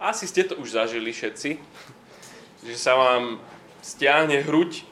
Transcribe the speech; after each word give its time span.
asi 0.00 0.28
ste 0.28 0.44
to 0.44 0.56
už 0.60 0.76
zažili 0.76 1.12
všetci, 1.12 1.56
že 2.66 2.76
sa 2.76 2.96
vám 2.96 3.40
stiahne 3.80 4.42
hruď 4.44 4.82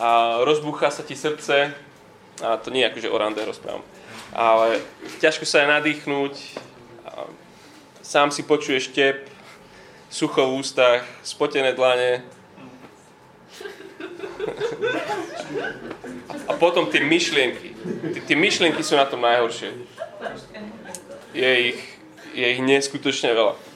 a 0.00 0.40
rozbúcha 0.42 0.90
sa 0.90 1.02
ti 1.02 1.14
srdce, 1.14 1.74
a 2.42 2.56
to 2.58 2.70
nie 2.70 2.82
je 2.82 2.90
akože 2.90 3.08
o 3.10 3.16
rande 3.18 3.42
rozprávam, 3.44 3.84
ale 4.34 4.82
ťažko 5.22 5.46
sa 5.46 5.62
je 5.62 5.72
nadýchnuť, 5.72 6.34
sám 8.04 8.30
si 8.30 8.42
počuješ 8.42 8.94
tep, 8.94 9.26
sucho 10.10 10.46
v 10.46 10.62
ústach, 10.62 11.02
spotené 11.26 11.74
dlane. 11.74 12.22
A 16.46 16.52
potom 16.54 16.86
tie 16.86 17.02
myšlienky. 17.02 17.74
Tie 18.28 18.36
myšlienky 18.38 18.84
sú 18.86 18.94
na 18.94 19.08
tom 19.08 19.24
najhoršie. 19.24 19.74
Je 21.34 21.74
ich, 21.74 21.80
je 22.36 22.46
ich 22.46 22.60
neskutočne 22.62 23.34
veľa. 23.34 23.73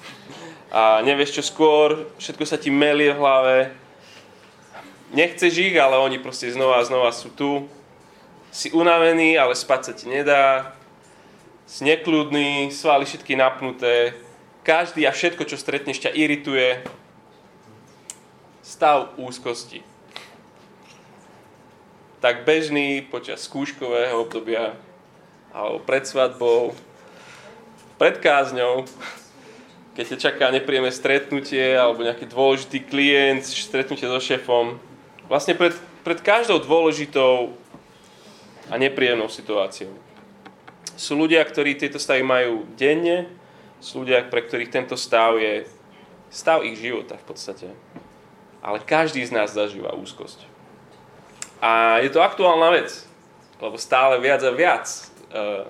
A 0.68 1.00
nevieš 1.00 1.40
čo 1.40 1.44
skôr, 1.48 2.12
všetko 2.20 2.44
sa 2.44 2.60
ti 2.60 2.68
melie 2.68 3.16
v 3.16 3.20
hlave. 3.20 3.56
Nechceš 5.16 5.56
ich, 5.56 5.76
ale 5.80 5.96
oni 5.96 6.20
proste 6.20 6.52
znova 6.52 6.84
a 6.84 6.84
znova 6.84 7.08
sú 7.08 7.32
tu. 7.32 7.64
Si 8.52 8.68
unavený, 8.76 9.40
ale 9.40 9.56
spať 9.56 9.80
sa 9.80 9.92
ti 9.96 10.12
nedá. 10.12 10.76
Si 11.64 11.84
nekľudný, 11.84 12.68
svaly 12.68 13.08
všetky 13.08 13.36
napnuté, 13.36 14.16
každý 14.64 15.08
a 15.08 15.12
všetko, 15.12 15.48
čo 15.48 15.56
stretneš, 15.56 16.04
ťa 16.04 16.12
irituje. 16.12 16.84
Stav 18.60 19.16
úzkosti. 19.16 19.80
Tak 22.20 22.44
bežný 22.44 23.00
počas 23.08 23.48
skúškového 23.48 24.20
obdobia, 24.20 24.76
alebo 25.56 25.80
pred 25.80 26.04
svadbou, 26.04 26.76
pred 27.96 28.20
kázňou, 28.20 28.84
keď 29.98 30.14
ťa 30.14 30.24
čaká 30.30 30.46
nepríjemné 30.54 30.94
stretnutie 30.94 31.74
alebo 31.74 32.06
nejaký 32.06 32.30
dôležitý 32.30 32.86
klient, 32.86 33.42
stretnutie 33.42 34.06
so 34.06 34.22
šéfom. 34.22 34.78
Vlastne 35.26 35.58
pred, 35.58 35.74
pred 36.06 36.22
každou 36.22 36.62
dôležitou 36.62 37.58
a 38.70 38.78
nepríjemnou 38.78 39.26
situáciou. 39.26 39.90
Sú 40.94 41.18
ľudia, 41.18 41.42
ktorí 41.42 41.74
tieto 41.74 41.98
stavy 41.98 42.22
majú 42.22 42.62
denne, 42.78 43.26
sú 43.82 44.06
ľudia, 44.06 44.22
pre 44.30 44.46
ktorých 44.46 44.70
tento 44.70 44.94
stav 44.94 45.34
je 45.34 45.66
stav 46.30 46.62
ich 46.62 46.78
života 46.78 47.18
v 47.18 47.24
podstate. 47.26 47.66
Ale 48.62 48.78
každý 48.78 49.26
z 49.26 49.34
nás 49.34 49.50
zažíva 49.50 49.98
úzkosť. 49.98 50.46
A 51.58 51.98
je 52.06 52.10
to 52.14 52.22
aktuálna 52.22 52.70
vec, 52.70 53.02
lebo 53.58 53.74
stále 53.74 54.22
viac 54.22 54.46
a 54.46 54.54
viac 54.54 54.86
uh, 55.34 55.66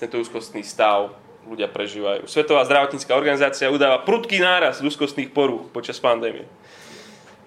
tento 0.00 0.16
úzkostný 0.16 0.64
stav 0.64 1.12
ľudia 1.46 1.70
prežívajú. 1.70 2.26
Svetová 2.26 2.66
zdravotnícká 2.66 3.14
organizácia 3.14 3.70
udáva 3.70 4.02
prudký 4.02 4.42
náraz 4.42 4.82
úzkostných 4.82 5.30
porúch 5.30 5.70
počas 5.70 6.02
pandémie. 6.02 6.44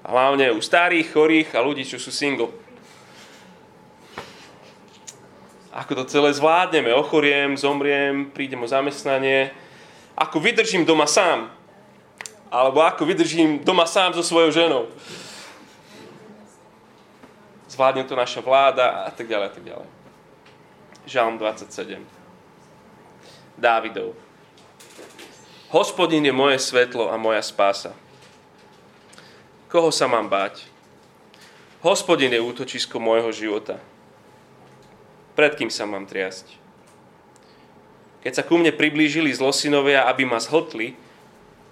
Hlavne 0.08 0.55
u 0.55 0.64
starých, 0.64 1.11
chorých 1.11 1.50
a 1.53 1.59
ľudí, 1.59 1.83
čo 1.83 2.00
sú 2.00 2.09
single. 2.09 2.50
Ako 5.75 5.94
to 6.00 6.03
celé 6.09 6.33
zvládneme? 6.33 6.89
Ochoriem, 6.95 7.53
zomriem, 7.59 8.31
prídem 8.31 8.64
o 8.64 8.67
zamestnanie, 8.67 9.53
ako 10.17 10.42
vydržím 10.42 10.88
doma 10.88 11.05
sám. 11.05 11.52
Alebo 12.50 12.81
ako 12.81 13.05
vydržím 13.05 13.61
doma 13.61 13.86
sám 13.86 14.17
so 14.17 14.25
svojou 14.25 14.50
ženou. 14.50 14.83
Zvládne 17.70 18.03
to 18.09 18.17
naša 18.17 18.42
vláda 18.42 19.05
a 19.05 19.11
tak 19.14 19.30
ďalej 19.30 19.45
a 19.45 19.53
tak 19.53 19.64
ďalej. 19.64 19.88
Žalm 21.05 21.38
27. 21.38 22.19
Dávidov. 23.60 24.16
Hospodin 25.76 26.24
je 26.24 26.32
moje 26.32 26.64
svetlo 26.64 27.12
a 27.12 27.20
moja 27.20 27.44
spása. 27.44 27.92
Koho 29.68 29.92
sa 29.92 30.08
mám 30.08 30.32
báť? 30.32 30.64
Hospodin 31.84 32.32
je 32.32 32.39
útočisko 32.39 33.04
môjho 33.04 33.36
života. 33.36 33.83
Pred 35.36 35.60
kým 35.60 35.67
sa 35.67 35.83
mám 35.83 36.08
triasť? 36.08 36.56
Keď 38.23 38.32
sa 38.32 38.48
ku 38.48 38.56
mne 38.56 38.72
priblížili 38.72 39.32
zlosinovia, 39.36 40.08
aby 40.08 40.23
ma 40.23 40.39
zhltli, 40.39 40.95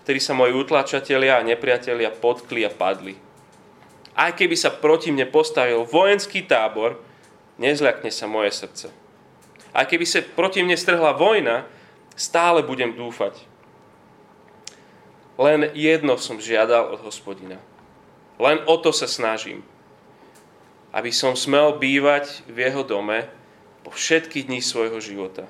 vtedy 0.04 0.20
sa 0.20 0.36
moji 0.36 0.60
utlačatelia 0.60 1.40
a 1.40 1.48
nepriatelia 1.48 2.12
potkli 2.12 2.68
a 2.68 2.72
padli. 2.72 3.16
Aj 4.12 4.36
keby 4.36 4.60
sa 4.60 4.76
proti 4.76 5.08
mne 5.12 5.28
postavil 5.32 5.88
vojenský 5.88 6.44
tábor, 6.44 7.00
nezľakne 7.60 8.12
sa 8.12 8.28
moje 8.28 8.52
srdce. 8.56 8.88
Aj 9.72 9.88
keby 9.88 10.04
sa 10.04 10.20
proti 10.24 10.64
mne 10.64 10.76
strhla 10.76 11.16
vojna, 11.16 11.77
stále 12.18 12.66
budem 12.66 12.98
dúfať. 12.98 13.38
Len 15.38 15.70
jedno 15.78 16.18
som 16.18 16.42
žiadal 16.42 16.98
od 16.98 17.00
hospodina. 17.06 17.62
Len 18.42 18.60
o 18.66 18.76
to 18.82 18.90
sa 18.90 19.06
snažím. 19.06 19.62
Aby 20.92 21.14
som 21.14 21.38
smel 21.38 21.78
bývať 21.78 22.42
v 22.50 22.68
jeho 22.68 22.82
dome 22.82 23.30
po 23.86 23.94
všetky 23.94 24.50
dní 24.50 24.66
svojho 24.66 24.98
života 24.98 25.46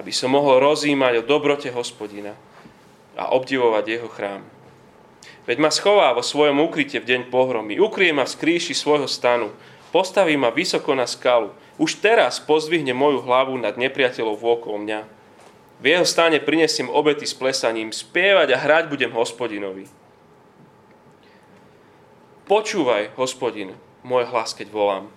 aby 0.00 0.16
som 0.16 0.32
mohol 0.32 0.64
rozímať 0.64 1.20
o 1.20 1.26
dobrote 1.28 1.68
hospodina 1.68 2.32
a 3.20 3.36
obdivovať 3.36 3.84
jeho 3.84 4.08
chrám. 4.08 4.40
Veď 5.44 5.56
ma 5.60 5.68
schová 5.68 6.16
vo 6.16 6.24
svojom 6.24 6.56
ukryte 6.64 6.96
v 7.04 7.08
deň 7.08 7.22
pohromy, 7.28 7.76
ukrie 7.76 8.08
ma 8.16 8.24
v 8.24 8.32
skríši 8.32 8.72
svojho 8.72 9.04
stanu, 9.04 9.52
postaví 9.92 10.40
ma 10.40 10.48
vysoko 10.48 10.96
na 10.96 11.04
skalu, 11.04 11.52
už 11.76 12.00
teraz 12.00 12.40
pozdvihne 12.40 12.96
moju 12.96 13.20
hlavu 13.20 13.60
nad 13.60 13.76
nepriateľov 13.76 14.40
okolo 14.40 14.80
mňa. 14.80 15.00
V 15.80 15.84
jeho 15.88 16.04
stane 16.04 16.36
prinesiem 16.44 16.92
obety 16.92 17.24
s 17.24 17.32
plesaním, 17.32 17.88
spievať 17.88 18.52
a 18.52 18.60
hrať 18.60 18.92
budem 18.92 19.08
hospodinovi. 19.16 19.88
Počúvaj, 22.44 23.16
hospodin, 23.16 23.72
môj 24.04 24.28
hlas, 24.28 24.52
keď 24.52 24.68
volám. 24.68 25.08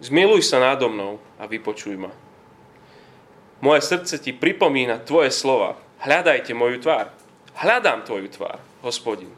Zmiluj 0.00 0.46
sa 0.48 0.62
nádo 0.62 0.88
mnou 0.88 1.20
a 1.36 1.44
vypočuj 1.44 2.00
ma. 2.00 2.14
Moje 3.58 3.82
srdce 3.82 4.22
ti 4.22 4.30
pripomína 4.30 5.02
tvoje 5.02 5.34
slova. 5.34 5.74
Hľadajte 5.98 6.54
moju 6.54 6.78
tvár. 6.78 7.10
Hľadám 7.58 8.06
tvoju 8.06 8.30
tvár, 8.30 8.62
hospodin. 8.86 9.34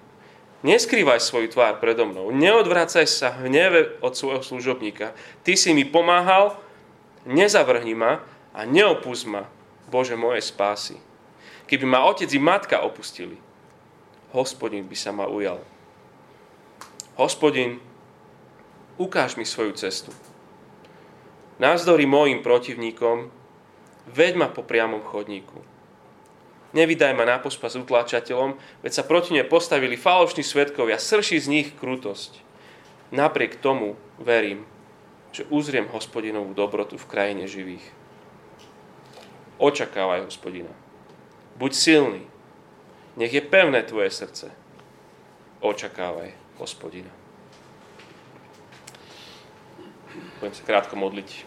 Neskrývaj 0.60 1.24
svoju 1.24 1.48
tvár 1.48 1.80
predo 1.80 2.04
mnou. 2.04 2.28
Neodvracaj 2.28 3.08
sa 3.08 3.32
hneve 3.40 3.96
od 4.04 4.12
svojho 4.12 4.44
služobníka. 4.44 5.16
Ty 5.40 5.56
si 5.56 5.72
mi 5.72 5.88
pomáhal, 5.88 6.60
nezavrhni 7.24 7.96
ma 7.96 8.20
a 8.52 8.68
neopúsť 8.68 9.24
ma, 9.24 9.48
Bože 9.90 10.14
moje 10.14 10.40
spásy. 10.46 10.96
Keby 11.66 11.84
ma 11.86 12.06
otec 12.06 12.30
i 12.30 12.38
matka 12.38 12.80
opustili, 12.86 13.34
hospodin 14.30 14.86
by 14.86 14.96
sa 14.96 15.10
ma 15.10 15.26
ujal. 15.26 15.58
Hospodin, 17.18 17.82
ukáž 18.96 19.34
mi 19.34 19.42
svoju 19.42 19.74
cestu. 19.74 20.14
Názdory 21.58 22.06
mojim 22.06 22.40
protivníkom 22.40 23.40
Veď 24.10 24.32
ma 24.34 24.48
po 24.50 24.66
priamom 24.66 25.04
chodníku. 25.04 25.60
Nevydaj 26.74 27.14
ma 27.14 27.26
na 27.26 27.38
pospa 27.42 27.66
s 27.66 27.78
utláčateľom, 27.78 28.58
veď 28.82 28.92
sa 28.94 29.02
proti 29.06 29.34
ne 29.34 29.42
postavili 29.42 29.98
falošní 29.98 30.46
svetkovia, 30.46 30.98
srší 30.98 31.38
z 31.42 31.46
nich 31.50 31.68
krutosť. 31.78 32.42
Napriek 33.10 33.58
tomu 33.58 33.98
verím, 34.22 34.66
že 35.34 35.46
uzriem 35.50 35.90
hospodinovú 35.90 36.54
dobrotu 36.54 36.94
v 36.94 37.10
krajine 37.10 37.46
živých. 37.50 37.82
Očakávaj 39.60 40.24
hospodina. 40.24 40.72
Buď 41.60 41.72
silný. 41.76 42.24
Nech 43.20 43.28
je 43.28 43.44
pevné 43.44 43.84
tvoje 43.84 44.08
srdce. 44.08 44.48
Očakávaj 45.60 46.32
hospodina. 46.56 47.12
Budem 50.40 50.56
sa 50.56 50.64
krátko 50.64 50.96
modliť. 50.96 51.44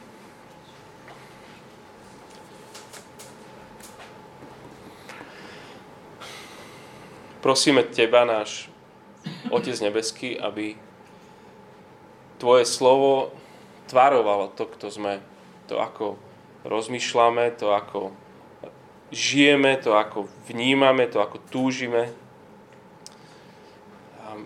Prosíme 7.42 7.82
Teba, 7.82 8.30
náš 8.30 8.70
Otec 9.50 9.74
nebeský, 9.82 10.38
aby 10.38 10.78
Tvoje 12.38 12.70
slovo 12.70 13.34
tvarovalo 13.90 14.54
to, 14.54 14.70
kto 14.70 14.94
sme, 14.94 15.18
to, 15.66 15.82
ako 15.82 16.22
rozmýšľame, 16.64 17.54
to, 17.56 17.72
ako 17.76 18.12
žijeme, 19.14 19.78
to, 19.78 19.96
ako 19.96 20.28
vnímame, 20.50 21.08
to, 21.08 21.22
ako 21.22 21.38
túžime. 21.52 22.10
A 24.24 24.40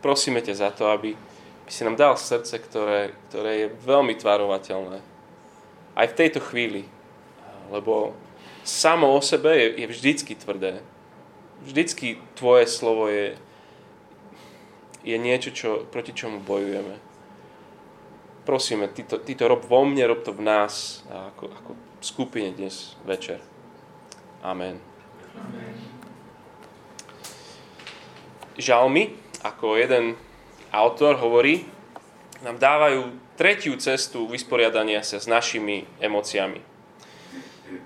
prosíme 0.00 0.40
ťa 0.44 0.54
za 0.54 0.70
to, 0.70 0.88
aby, 0.92 1.18
si 1.66 1.82
nám 1.82 1.98
dal 1.98 2.14
srdce, 2.14 2.62
ktoré, 2.62 3.10
ktoré 3.26 3.66
je 3.66 3.74
veľmi 3.82 4.14
tvarovateľné. 4.14 5.02
Aj 5.98 6.06
v 6.06 6.16
tejto 6.16 6.38
chvíli. 6.38 6.86
Lebo 7.74 8.14
samo 8.62 9.10
o 9.10 9.18
sebe 9.18 9.50
je, 9.50 9.82
je 9.82 9.86
vždycky 9.90 10.38
tvrdé 10.38 10.78
vždycky 11.62 12.18
tvoje 12.34 12.66
slovo 12.66 13.08
je, 13.08 13.36
je 15.06 15.16
niečo, 15.18 15.50
čo, 15.50 15.68
proti 15.88 16.12
čomu 16.12 16.42
bojujeme. 16.42 16.98
Prosíme, 18.46 18.86
ty 18.88 19.02
to, 19.02 19.18
ty 19.18 19.34
to 19.34 19.50
rob 19.50 19.66
vo 19.66 19.82
mne, 19.82 20.06
rob 20.06 20.22
to 20.22 20.30
v 20.30 20.46
nás, 20.46 21.02
ako, 21.10 21.50
ako 21.50 21.70
skupine 21.98 22.54
dnes 22.54 22.94
večer. 23.02 23.42
Amen. 24.38 24.78
Žalmy, 28.54 29.18
ako 29.42 29.74
jeden 29.74 30.14
autor 30.70 31.18
hovorí, 31.18 31.66
nám 32.46 32.62
dávajú 32.62 33.18
tretiu 33.34 33.74
cestu 33.82 34.30
vysporiadania 34.30 35.02
sa 35.02 35.18
s 35.18 35.26
našimi 35.26 35.82
emóciami. 35.98 36.62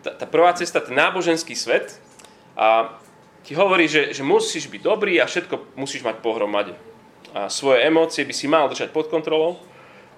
Tá, 0.04 0.12
tá 0.12 0.28
prvá 0.28 0.52
cesta, 0.52 0.84
ten 0.84 0.92
náboženský 0.92 1.56
svet, 1.56 1.96
a 2.52 3.00
ti 3.48 3.56
hovorí, 3.56 3.88
že, 3.88 4.12
že 4.12 4.20
musíš 4.20 4.68
byť 4.68 4.82
dobrý 4.84 5.16
a 5.16 5.24
všetko 5.24 5.80
musíš 5.80 6.04
mať 6.04 6.20
pohromade. 6.20 6.76
A 7.32 7.48
svoje 7.48 7.88
emócie 7.88 8.28
by 8.28 8.34
si 8.36 8.44
mal 8.44 8.68
držať 8.68 8.92
pod 8.92 9.08
kontrolou. 9.08 9.69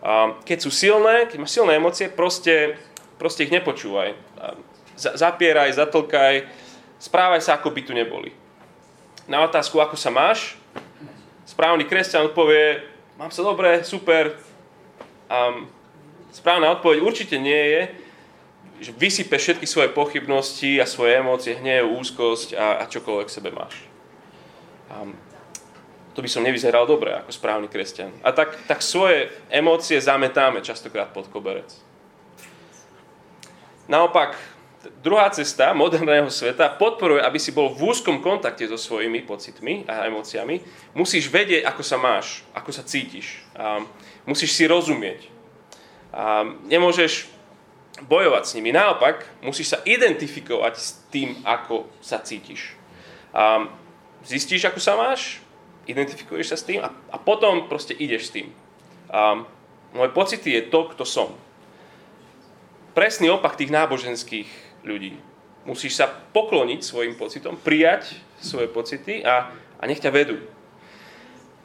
A 0.02 0.34
keď 0.42 0.58
sú 0.66 0.70
silné, 0.74 1.30
keď 1.30 1.38
máš 1.38 1.54
silné 1.54 1.78
emócie, 1.78 2.10
proste, 2.10 2.74
proste 3.16 3.46
ich 3.46 3.54
nepočúvaj. 3.54 4.18
A 4.42 4.58
zapieraj, 4.98 5.78
zatlkaj, 5.78 6.50
správaj 6.98 7.40
sa, 7.40 7.56
ako 7.56 7.70
by 7.70 7.80
tu 7.86 7.94
neboli 7.94 8.42
na 9.30 9.46
otázku, 9.46 9.78
ako 9.78 9.94
sa 9.94 10.10
máš, 10.10 10.58
správny 11.46 11.86
kresťan 11.86 12.30
odpovie, 12.30 12.82
mám 13.18 13.30
sa 13.30 13.46
dobre, 13.46 13.86
super. 13.86 14.34
A 15.30 15.62
správna 16.34 16.74
odpoveď 16.74 16.98
určite 17.02 17.36
nie 17.38 17.62
je, 17.70 17.82
že 18.82 18.90
vysype 18.98 19.38
všetky 19.38 19.66
svoje 19.66 19.94
pochybnosti 19.94 20.82
a 20.82 20.90
svoje 20.90 21.22
emócie, 21.22 21.54
hnev, 21.54 21.86
úzkosť 21.86 22.58
a, 22.58 22.82
a 22.82 22.84
čokoľvek 22.90 23.28
sebe 23.30 23.54
máš. 23.54 23.86
A 24.90 25.06
to 26.12 26.20
by 26.20 26.28
som 26.28 26.44
nevyzeral 26.44 26.84
dobre 26.84 27.12
ako 27.16 27.32
správny 27.32 27.68
kresťan. 27.72 28.12
A 28.20 28.32
tak, 28.36 28.56
tak 28.68 28.84
svoje 28.84 29.32
emócie 29.48 29.96
zametáme 29.96 30.60
častokrát 30.60 31.10
pod 31.10 31.28
koberec. 31.32 31.72
Naopak, 33.90 34.38
druhá 35.02 35.28
cesta 35.34 35.74
moderného 35.74 36.30
sveta 36.30 36.70
podporuje, 36.70 37.20
aby 37.20 37.38
si 37.40 37.50
bol 37.50 37.74
v 37.74 37.92
úzkom 37.92 38.22
kontakte 38.22 38.64
so 38.70 38.78
svojimi 38.78 39.26
pocitmi 39.26 39.84
a 39.90 40.06
emóciami. 40.06 40.62
Musíš 40.94 41.28
vedieť, 41.28 41.66
ako 41.66 41.82
sa 41.82 41.98
máš, 41.98 42.46
ako 42.54 42.70
sa 42.70 42.86
cítiš. 42.86 43.42
A 43.58 43.82
musíš 44.24 44.54
si 44.54 44.64
rozumieť. 44.70 45.28
A 46.14 46.46
nemôžeš 46.70 47.28
bojovať 48.06 48.42
s 48.48 48.54
nimi. 48.56 48.70
Naopak, 48.72 49.26
musíš 49.42 49.76
sa 49.76 49.78
identifikovať 49.84 50.74
s 50.78 50.88
tým, 51.12 51.36
ako 51.44 51.90
sa 52.00 52.22
cítiš. 52.22 52.78
A 53.34 53.66
zistíš, 54.24 54.64
ako 54.70 54.78
sa 54.78 54.94
máš, 54.94 55.41
identifikuješ 55.86 56.46
sa 56.54 56.56
s 56.58 56.66
tým 56.66 56.80
a, 56.82 56.90
a 57.10 57.16
potom 57.18 57.66
proste 57.66 57.94
ideš 57.96 58.30
s 58.30 58.34
tým. 58.34 58.48
A 59.10 59.42
moje 59.92 60.10
pocity 60.14 60.48
je 60.56 60.62
to, 60.72 60.88
kto 60.94 61.04
som. 61.04 61.30
Presný 62.92 63.32
opak 63.32 63.56
tých 63.56 63.72
náboženských 63.72 64.48
ľudí. 64.84 65.16
Musíš 65.64 65.96
sa 65.96 66.10
pokloniť 66.10 66.80
svojim 66.82 67.14
pocitom, 67.14 67.54
prijať 67.54 68.18
svoje 68.42 68.66
pocity 68.66 69.22
a, 69.22 69.48
a 69.78 69.82
nech 69.86 70.02
ťa 70.02 70.10
vedú. 70.10 70.36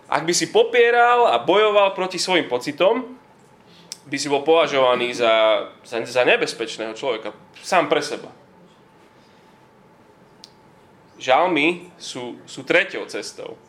Ak 0.08 0.24
by 0.24 0.32
si 0.32 0.54
popieral 0.54 1.28
a 1.28 1.42
bojoval 1.42 1.92
proti 1.92 2.16
svojim 2.16 2.48
pocitom, 2.48 3.18
by 4.08 4.16
si 4.16 4.32
bol 4.32 4.48
považovaný 4.48 5.12
za, 5.12 5.68
za, 5.84 6.00
za 6.08 6.24
nebezpečného 6.24 6.96
človeka, 6.96 7.36
sám 7.60 7.92
pre 7.92 8.00
seba. 8.00 8.32
Žalmy 11.20 11.92
sú, 12.00 12.40
sú 12.48 12.64
tretiou 12.64 13.04
cestou. 13.12 13.60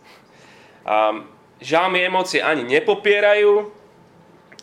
A 0.88 1.20
žalmy 1.61 2.00
emócie 2.00 2.40
ani 2.40 2.64
nepopierajú, 2.64 3.69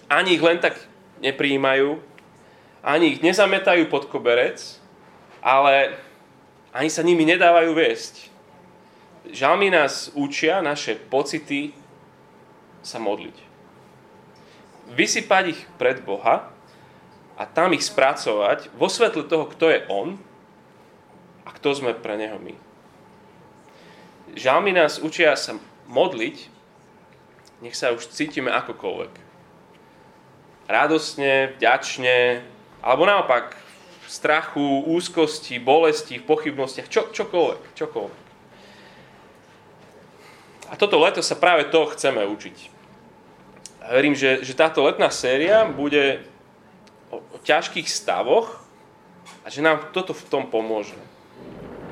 ani 0.10 0.30
ich 0.34 0.42
len 0.42 0.58
tak 0.58 0.74
neprijímajú, 1.22 2.02
ani 2.82 3.14
ich 3.14 3.20
nezametajú 3.22 3.86
pod 3.94 4.10
koberec, 4.10 4.58
ale 5.46 6.02
ani 6.74 6.90
sa 6.90 7.06
nimi 7.06 7.30
nedávajú 7.30 7.78
viesť. 7.78 8.34
Žalmy 9.30 9.70
nás 9.70 10.10
učia 10.18 10.66
naše 10.66 10.98
pocity 10.98 11.78
sa 12.82 12.98
modliť. 12.98 13.38
Vysypať 14.98 15.44
ich 15.50 15.62
pred 15.82 16.02
Boha 16.02 16.50
a 17.38 17.44
tam 17.46 17.74
ich 17.74 17.86
spracovať 17.86 18.74
vo 18.78 18.90
svetle 18.90 19.26
toho, 19.26 19.46
kto 19.50 19.70
je 19.70 19.80
On 19.90 20.18
a 21.46 21.50
kto 21.54 21.74
sme 21.74 21.98
pre 21.98 22.18
Neho 22.18 22.38
my. 22.38 22.54
Žalmy 24.38 24.74
nás 24.74 25.02
učia 25.02 25.34
sa 25.38 25.58
modliť, 25.88 26.38
nech 27.64 27.76
sa 27.78 27.94
už 27.96 28.12
cítime 28.12 28.52
akokoľvek. 28.52 29.14
Radosne, 30.66 31.56
vďačne, 31.58 32.42
alebo 32.82 33.06
naopak, 33.06 33.58
v 34.06 34.10
strachu, 34.10 34.86
úzkosti, 34.86 35.58
bolesti, 35.58 36.22
v 36.22 36.28
pochybnostiach, 36.30 36.90
čo, 36.90 37.10
čokoľvek, 37.10 37.62
čokoľvek. 37.74 38.26
A 40.70 40.74
toto 40.78 40.98
leto 41.02 41.22
sa 41.22 41.38
práve 41.38 41.70
to 41.70 41.90
chceme 41.94 42.26
učiť. 42.26 42.58
A 43.86 43.94
verím, 43.94 44.18
že, 44.18 44.42
že 44.42 44.58
táto 44.58 44.82
letná 44.82 45.14
séria 45.14 45.66
bude 45.66 46.26
o, 47.14 47.22
o 47.22 47.38
ťažkých 47.42 47.86
stavoch 47.86 48.66
a 49.46 49.54
že 49.54 49.62
nám 49.62 49.94
toto 49.94 50.18
v 50.18 50.26
tom 50.26 50.50
pomôže. 50.50 50.98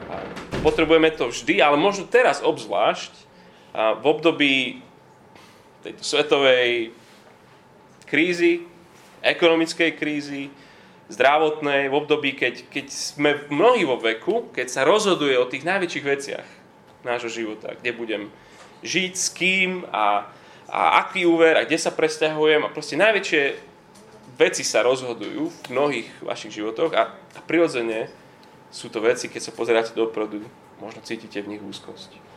A 0.10 0.22
potrebujeme 0.66 1.14
to 1.14 1.30
vždy, 1.30 1.62
ale 1.62 1.78
možno 1.78 2.10
teraz 2.10 2.42
obzvlášť 2.42 3.14
v 3.74 4.06
období 4.06 4.86
tejto 5.82 6.04
svetovej 6.06 6.94
krízy, 8.06 8.70
ekonomickej 9.26 9.92
krízy, 9.98 10.54
zdravotnej, 11.10 11.90
v 11.90 11.96
období, 11.98 12.38
keď, 12.38 12.70
keď 12.70 12.86
sme 12.90 13.50
mnohí 13.50 13.84
vo 13.84 14.00
veku, 14.00 14.54
keď 14.54 14.68
sa 14.70 14.82
rozhoduje 14.88 15.36
o 15.36 15.50
tých 15.50 15.68
najväčších 15.68 16.06
veciach 16.06 16.48
nášho 17.04 17.28
života, 17.28 17.76
kde 17.76 17.92
budem 17.92 18.24
žiť, 18.86 19.14
s 19.18 19.28
kým 19.34 19.84
a, 19.92 20.32
a 20.72 20.82
aký 21.04 21.28
úver 21.28 21.60
a 21.60 21.66
kde 21.68 21.76
sa 21.76 21.92
presťahujem 21.92 22.64
a 22.64 22.72
proste 22.72 22.96
najväčšie 22.96 23.44
veci 24.40 24.64
sa 24.64 24.82
rozhodujú 24.82 25.44
v 25.50 25.58
mnohých 25.70 26.08
vašich 26.24 26.56
životoch 26.56 26.96
a, 26.96 27.14
a 27.14 27.40
prirodzene 27.44 28.08
sú 28.74 28.90
to 28.90 29.04
veci, 29.04 29.30
keď 29.30 29.42
sa 29.44 29.54
pozeráte 29.54 29.94
dopredu, 29.94 30.42
možno 30.82 31.06
cítite 31.06 31.44
v 31.46 31.56
nich 31.58 31.62
úzkosť. 31.62 32.33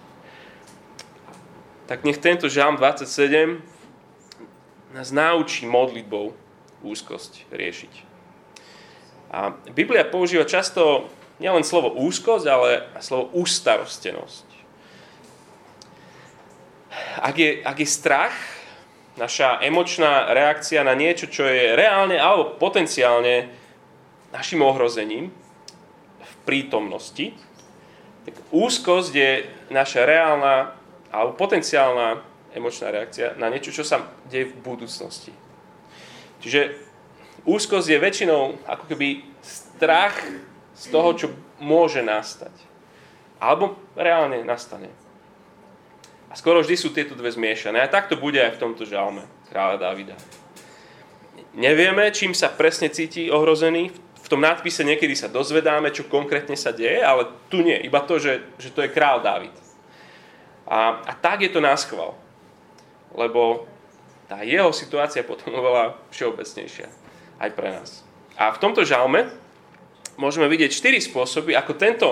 Tak 1.86 2.02
nech 2.02 2.18
tento 2.18 2.50
žalm 2.50 2.74
27 2.74 3.62
nás 4.90 5.14
naučí 5.14 5.70
modlitbou 5.70 6.34
úzkosť 6.82 7.46
riešiť. 7.54 7.92
A 9.30 9.54
Biblia 9.70 10.02
používa 10.02 10.46
často 10.46 11.06
nielen 11.38 11.62
slovo 11.62 11.94
úzkosť, 11.94 12.46
ale 12.46 12.70
slovo 12.98 13.30
ústarostenosť. 13.38 14.46
Ak 17.22 17.36
je, 17.38 17.60
ak 17.62 17.76
je 17.78 17.88
strach, 17.88 18.34
naša 19.16 19.60
emočná 19.64 20.32
reakcia 20.32 20.84
na 20.84 20.92
niečo, 20.92 21.28
čo 21.28 21.48
je 21.48 21.72
reálne 21.72 22.20
alebo 22.20 22.56
potenciálne 22.60 23.48
našim 24.32 24.60
ohrozením 24.60 25.32
v 26.20 26.32
prítomnosti, 26.44 27.32
tak 28.28 28.34
úzkosť 28.52 29.12
je 29.12 29.32
naša 29.72 30.04
reálna 30.04 30.75
alebo 31.16 31.32
potenciálna 31.32 32.20
emočná 32.52 32.92
reakcia 32.92 33.40
na 33.40 33.48
niečo, 33.48 33.72
čo 33.72 33.80
sa 33.80 34.04
deje 34.28 34.52
v 34.52 34.60
budúcnosti. 34.60 35.32
Čiže 36.44 36.86
Úzkosť 37.46 37.88
je 37.94 38.02
väčšinou 38.02 38.42
ako 38.66 38.84
keby 38.90 39.22
strach 39.38 40.18
z 40.74 40.84
toho, 40.90 41.14
čo 41.14 41.26
môže 41.62 42.02
nastať. 42.02 42.50
Alebo 43.38 43.78
reálne 43.94 44.42
nastane. 44.42 44.90
A 46.26 46.34
skoro 46.34 46.58
vždy 46.58 46.74
sú 46.74 46.90
tieto 46.90 47.14
dve 47.14 47.30
zmiešané. 47.30 47.78
A 47.78 47.92
tak 47.92 48.10
to 48.10 48.18
bude 48.18 48.42
aj 48.42 48.58
v 48.58 48.62
tomto 48.66 48.82
žalme 48.82 49.22
kráľa 49.54 49.78
Davida. 49.78 50.18
Nevieme, 51.54 52.10
čím 52.10 52.34
sa 52.34 52.50
presne 52.50 52.90
cíti 52.90 53.30
ohrozený. 53.30 53.94
V 53.94 54.28
tom 54.28 54.42
nadpise 54.42 54.82
niekedy 54.82 55.14
sa 55.14 55.30
dozvedáme, 55.30 55.94
čo 55.94 56.10
konkrétne 56.10 56.58
sa 56.58 56.74
deje, 56.74 56.98
ale 56.98 57.30
tu 57.46 57.62
nie. 57.62 57.78
Iba 57.78 58.02
to, 58.02 58.18
že, 58.18 58.42
že 58.58 58.74
to 58.74 58.82
je 58.82 58.90
král 58.90 59.22
David. 59.22 59.54
A, 60.66 61.02
a 61.06 61.12
tak 61.14 61.46
je 61.46 61.50
to 61.50 61.62
náschval. 61.62 62.18
Lebo 63.14 63.70
tá 64.26 64.42
jeho 64.42 64.74
situácia 64.74 65.22
potom 65.22 65.54
oveľa 65.60 65.98
všeobecnejšia 66.10 66.88
aj 67.38 67.50
pre 67.54 67.68
nás. 67.70 68.02
A 68.36 68.52
v 68.52 68.60
tomto 68.60 68.84
žalme 68.84 69.32
môžeme 70.20 70.50
vidieť 70.50 70.72
štyri 70.72 71.00
spôsoby, 71.00 71.56
ako 71.56 71.72
tento 71.76 72.08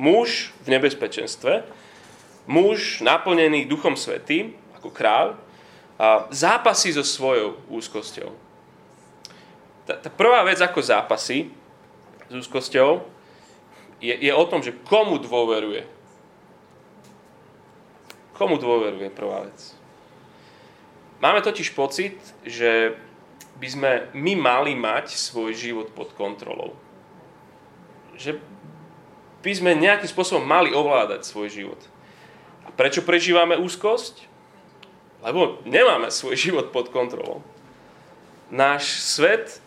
muž 0.00 0.50
v 0.66 0.74
nebezpečenstve, 0.74 1.62
muž 2.48 3.04
naplnený 3.04 3.68
Duchom 3.68 3.94
Svetým, 3.94 4.56
ako 4.80 4.90
kráľ, 4.90 5.36
zápasí 6.32 6.96
so 6.96 7.04
svojou 7.04 7.60
úzkosťou. 7.68 8.32
Tá, 9.84 10.00
tá 10.00 10.08
prvá 10.08 10.40
vec, 10.48 10.56
ako 10.62 10.80
zápasí 10.80 11.52
s 12.30 12.32
úzkosťou, 12.32 13.04
je, 14.00 14.14
je 14.16 14.32
o 14.32 14.44
tom, 14.48 14.64
že 14.64 14.72
komu 14.88 15.20
dôveruje. 15.20 15.84
Komu 18.40 18.56
dôveruje 18.56 19.12
prvá 19.12 19.44
vec. 19.44 19.76
Máme 21.20 21.44
totiž 21.44 21.76
pocit, 21.76 22.16
že 22.40 22.96
by 23.60 23.68
sme 23.68 23.90
my 24.16 24.32
mali 24.40 24.72
mať 24.72 25.12
svoj 25.12 25.52
život 25.52 25.92
pod 25.92 26.16
kontrolou. 26.16 26.72
Že 28.16 28.40
by 29.44 29.52
sme 29.52 29.76
nejakým 29.76 30.08
spôsobom 30.08 30.40
mali 30.40 30.72
ovládať 30.72 31.28
svoj 31.28 31.52
život. 31.52 31.80
A 32.64 32.72
prečo 32.72 33.04
prežívame 33.04 33.60
úzkosť? 33.60 34.24
Lebo 35.20 35.60
nemáme 35.68 36.08
svoj 36.08 36.32
život 36.40 36.72
pod 36.72 36.88
kontrolou. 36.88 37.44
Náš 38.48 39.04
svet 39.04 39.60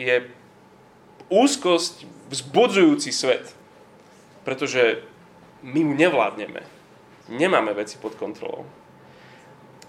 je 0.00 0.24
úzkosť 1.28 2.08
vzbudzujúci 2.32 3.12
svet. 3.12 3.52
Pretože 4.48 5.04
my 5.60 5.84
mu 5.84 5.92
nevládneme. 5.92 6.81
Nemáme 7.30 7.70
veci 7.74 7.98
pod 8.02 8.18
kontrolou. 8.18 8.66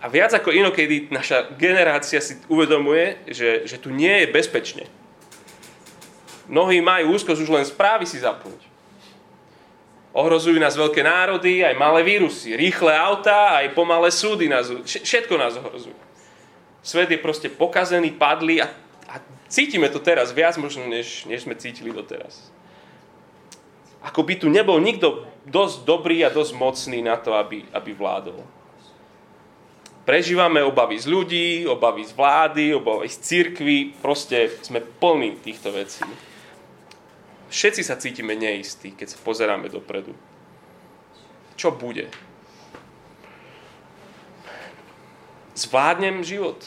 A 0.03 0.11
viac 0.11 0.35
ako 0.35 0.51
inokedy 0.51 1.07
naša 1.07 1.55
generácia 1.55 2.19
si 2.19 2.35
uvedomuje, 2.51 3.23
že, 3.31 3.63
že 3.63 3.79
tu 3.79 3.87
nie 3.87 4.11
je 4.11 4.35
bezpečne. 4.35 4.83
Mnohí 6.51 6.83
majú 6.83 7.15
úzkosť 7.15 7.39
už 7.39 7.53
len 7.55 7.63
správy 7.63 8.03
si 8.03 8.19
zapnúť. 8.19 8.59
Ohrozujú 10.13 10.59
nás 10.59 10.77
veľké 10.77 11.01
národy, 11.01 11.65
aj 11.65 11.79
malé 11.79 12.05
vírusy, 12.05 12.53
rýchle 12.53 12.93
autá, 12.93 13.63
aj 13.63 13.73
pomalé 13.73 14.13
súdy 14.13 14.45
nás, 14.45 14.69
všetko 14.85 15.33
nás 15.39 15.57
ohrozujú. 15.57 15.97
Svet 16.83 17.09
je 17.09 17.17
proste 17.17 17.47
pokazený, 17.47 18.13
padlý 18.13 18.61
a, 18.61 18.69
a 19.07 19.23
cítime 19.47 19.87
to 19.87 20.03
teraz 20.03 20.35
viac 20.35 20.59
možno, 20.59 20.85
než, 20.85 21.25
než 21.25 21.47
sme 21.47 21.55
cítili 21.55 21.95
doteraz. 21.95 22.51
Ako 24.03 24.21
by 24.27 24.35
tu 24.35 24.51
nebol 24.51 24.83
nikto 24.83 25.25
dosť 25.45 25.83
dobrý 25.83 26.23
a 26.23 26.33
dosť 26.33 26.53
mocný 26.55 26.99
na 27.03 27.19
to, 27.19 27.35
aby, 27.35 27.67
aby 27.75 27.91
vládol. 27.91 28.43
Prežívame 30.03 30.59
obavy 30.59 30.99
z 30.99 31.07
ľudí, 31.07 31.49
obavy 31.63 32.03
z 32.03 32.11
vlády, 32.11 32.75
obavy 32.75 33.07
z 33.07 33.17
církvy, 33.23 33.95
proste 34.03 34.51
sme 34.59 34.83
plní 34.83 35.39
týchto 35.39 35.71
vecí. 35.71 36.03
Všetci 37.47 37.81
sa 37.87 37.95
cítime 37.95 38.35
neistí, 38.35 38.91
keď 38.91 39.15
sa 39.15 39.23
pozeráme 39.23 39.71
dopredu. 39.71 40.11
Čo 41.55 41.71
bude? 41.71 42.11
Zvládnem 45.55 46.25
život? 46.25 46.59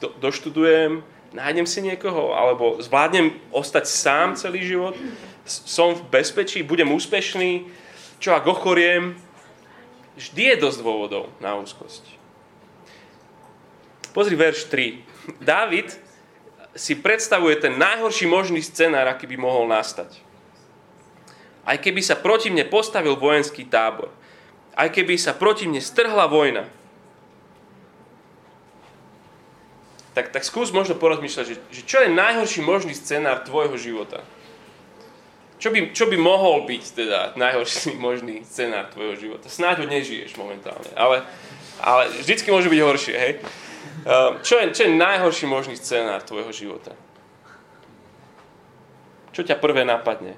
Do, 0.00 0.14
doštudujem? 0.16 1.02
Nájdem 1.34 1.66
si 1.68 1.84
niekoho? 1.84 2.32
Alebo 2.32 2.80
zvládnem 2.80 3.36
ostať 3.52 3.84
sám 3.84 4.28
celý 4.38 4.64
život? 4.64 4.96
Som 5.44 5.92
v 5.92 6.08
bezpečí? 6.08 6.64
Budem 6.64 6.88
úspešný? 6.88 7.66
Čo 8.20 8.36
ak 8.36 8.44
ochoriem? 8.48 9.16
Vždy 10.16 10.56
je 10.56 10.56
dosť 10.56 10.78
dôvodov 10.80 11.28
na 11.44 11.56
úzkosť. 11.60 12.16
Pozri 14.16 14.32
verš 14.32 14.72
3. 14.72 15.44
David 15.44 15.92
si 16.72 16.96
predstavuje 16.96 17.56
ten 17.60 17.76
najhorší 17.76 18.24
možný 18.24 18.64
scenár, 18.64 19.08
aký 19.12 19.28
by 19.28 19.36
mohol 19.36 19.68
nastať. 19.68 20.16
Aj 21.68 21.76
keby 21.76 22.00
sa 22.00 22.16
proti 22.16 22.48
mne 22.48 22.64
postavil 22.64 23.18
vojenský 23.18 23.68
tábor, 23.68 24.08
aj 24.72 24.88
keby 24.92 25.20
sa 25.20 25.36
proti 25.36 25.68
mne 25.68 25.84
strhla 25.84 26.28
vojna, 26.28 26.64
tak, 30.16 30.32
tak 30.32 30.48
skús 30.48 30.72
možno 30.72 30.96
porozmýšľať, 30.96 31.44
že, 31.44 31.56
že 31.68 31.82
čo 31.84 32.00
je 32.00 32.08
najhorší 32.08 32.64
možný 32.64 32.96
scenár 32.96 33.44
tvojho 33.44 33.76
života. 33.76 34.24
Čo 35.56 35.72
by, 35.72 35.96
čo 35.96 36.04
by 36.04 36.16
mohol 36.20 36.68
byť 36.68 36.84
teda 36.92 37.20
najhorší 37.34 37.96
možný 38.06 38.44
scenár 38.44 38.92
tvojho 38.92 39.16
života? 39.16 39.48
Snáď 39.48 39.84
ho 39.84 39.86
nežiješ 39.88 40.36
momentálne, 40.36 40.92
ale, 40.92 41.24
ale 41.80 42.12
vždycky 42.20 42.52
môže 42.52 42.68
byť 42.68 42.80
horšie, 42.80 43.16
hej? 43.16 43.32
Ehm, 44.06 44.38
čo 44.44 44.60
je, 44.60 44.70
čo 44.76 44.82
je 44.84 45.00
najhorší 45.00 45.46
možný 45.48 45.74
scenár 45.80 46.20
tvojho 46.22 46.52
života? 46.52 46.92
Čo 49.32 49.44
ťa 49.44 49.56
prvé 49.56 49.84
napadne? 49.84 50.36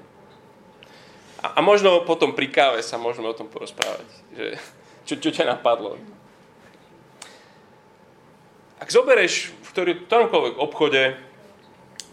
A, 1.39 1.55
a 1.55 1.59
možno 1.63 2.03
potom 2.03 2.35
pri 2.35 2.51
káve 2.51 2.79
sa 2.83 2.99
môžeme 2.99 3.27
o 3.27 3.35
tom 3.35 3.51
porozprávať. 3.51 4.07
Že, 4.35 4.45
čo, 5.07 5.13
čo 5.19 5.29
ťa 5.35 5.45
napadlo? 5.51 5.99
Ak 8.79 8.87
zoberieš 8.87 9.51
v 9.51 9.69
ktoromkoľvek 10.07 10.55
obchode 10.55 11.19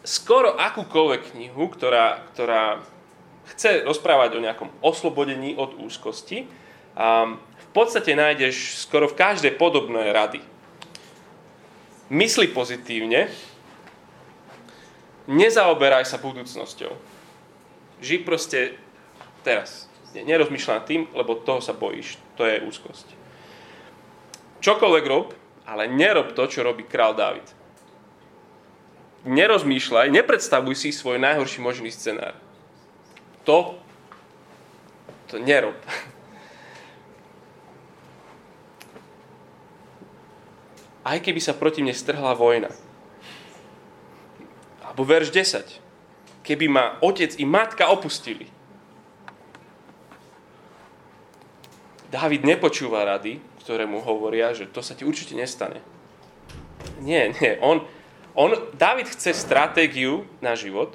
skoro 0.02 0.58
akúkoľvek 0.58 1.34
knihu, 1.34 1.70
ktorá, 1.70 2.26
ktorá 2.34 2.82
chce 3.55 3.87
rozprávať 3.87 4.37
o 4.37 4.45
nejakom 4.45 4.71
oslobodení 4.83 5.55
od 5.55 5.79
úzkosti, 5.79 6.50
um, 6.99 7.38
v 7.38 7.69
podstate 7.71 8.17
nájdeš 8.17 8.83
skoro 8.83 9.07
v 9.07 9.19
každej 9.19 9.55
podobnej 9.61 10.11
rady 10.11 10.41
mysli 12.11 12.47
pozitívne, 12.50 13.26
nezaoberaj 15.26 16.07
sa 16.07 16.23
budúcnosťou. 16.23 16.95
Žij 18.03 18.21
proste 18.23 18.79
teraz. 19.43 19.91
Nerozmýšľaj 20.17 20.76
nad 20.81 20.87
tým, 20.88 21.03
lebo 21.12 21.37
toho 21.37 21.61
sa 21.61 21.76
bojíš. 21.76 22.17
To 22.41 22.49
je 22.49 22.62
úzkosť. 22.65 23.12
Čokoľvek 24.65 25.05
rob, 25.05 25.37
ale 25.69 25.91
nerob 25.91 26.33
to, 26.33 26.49
čo 26.49 26.65
robí 26.65 26.87
král 26.88 27.12
David. 27.12 27.45
Nerozmýšľaj, 29.26 30.15
nepredstavuj 30.15 30.79
si 30.79 30.95
svoj 30.95 31.19
najhorší 31.19 31.59
možný 31.59 31.91
scenár. 31.91 32.38
To, 33.47 33.79
to 35.31 35.38
nerob. 35.38 35.79
aj 41.07 41.23
keby 41.23 41.38
sa 41.38 41.55
proti 41.55 41.87
mne 41.87 41.95
strhla 41.95 42.35
vojna. 42.35 42.75
Alebo 44.83 45.07
verš 45.07 45.31
10. 45.31 46.43
Keby 46.43 46.67
ma 46.67 46.99
otec 46.99 47.38
i 47.38 47.47
matka 47.47 47.87
opustili. 47.87 48.50
Dávid 52.11 52.43
nepočúva 52.43 53.07
rady, 53.07 53.38
ktoré 53.62 53.87
mu 53.87 54.03
hovoria, 54.03 54.55
že 54.55 54.67
to 54.71 54.83
sa 54.83 54.99
ti 54.99 55.07
určite 55.07 55.38
nestane. 55.38 55.83
Nie, 57.03 57.35
nie. 57.38 57.59
On, 57.62 57.83
on, 58.35 58.50
Dávid 58.75 59.11
chce 59.11 59.35
stratégiu 59.35 60.26
na 60.38 60.55
život, 60.59 60.95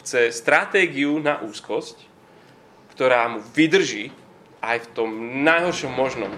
chce 0.00 0.32
stratégiu 0.32 1.20
na 1.20 1.38
úzkosť, 1.44 2.02
ktorá 2.96 3.28
mu 3.28 3.44
vydrží 3.52 4.10
aj 4.60 4.84
v 4.84 4.90
tom 4.92 5.10
najhoršom 5.44 5.92
možnom 5.92 6.32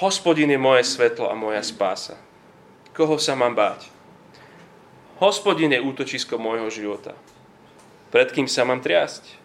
Hospodin 0.00 0.48
je 0.48 0.56
moje 0.56 0.88
svetlo 0.88 1.28
a 1.28 1.36
moja 1.36 1.60
spása. 1.60 2.16
Koho 2.96 3.20
sa 3.20 3.36
mám 3.36 3.52
báť? 3.52 3.92
Hospodin 5.20 5.76
je 5.76 5.84
útočisko 5.84 6.40
môjho 6.40 6.72
života. 6.72 7.12
Pred 8.08 8.32
kým 8.32 8.48
sa 8.48 8.64
mám 8.64 8.80
triasť? 8.80 9.36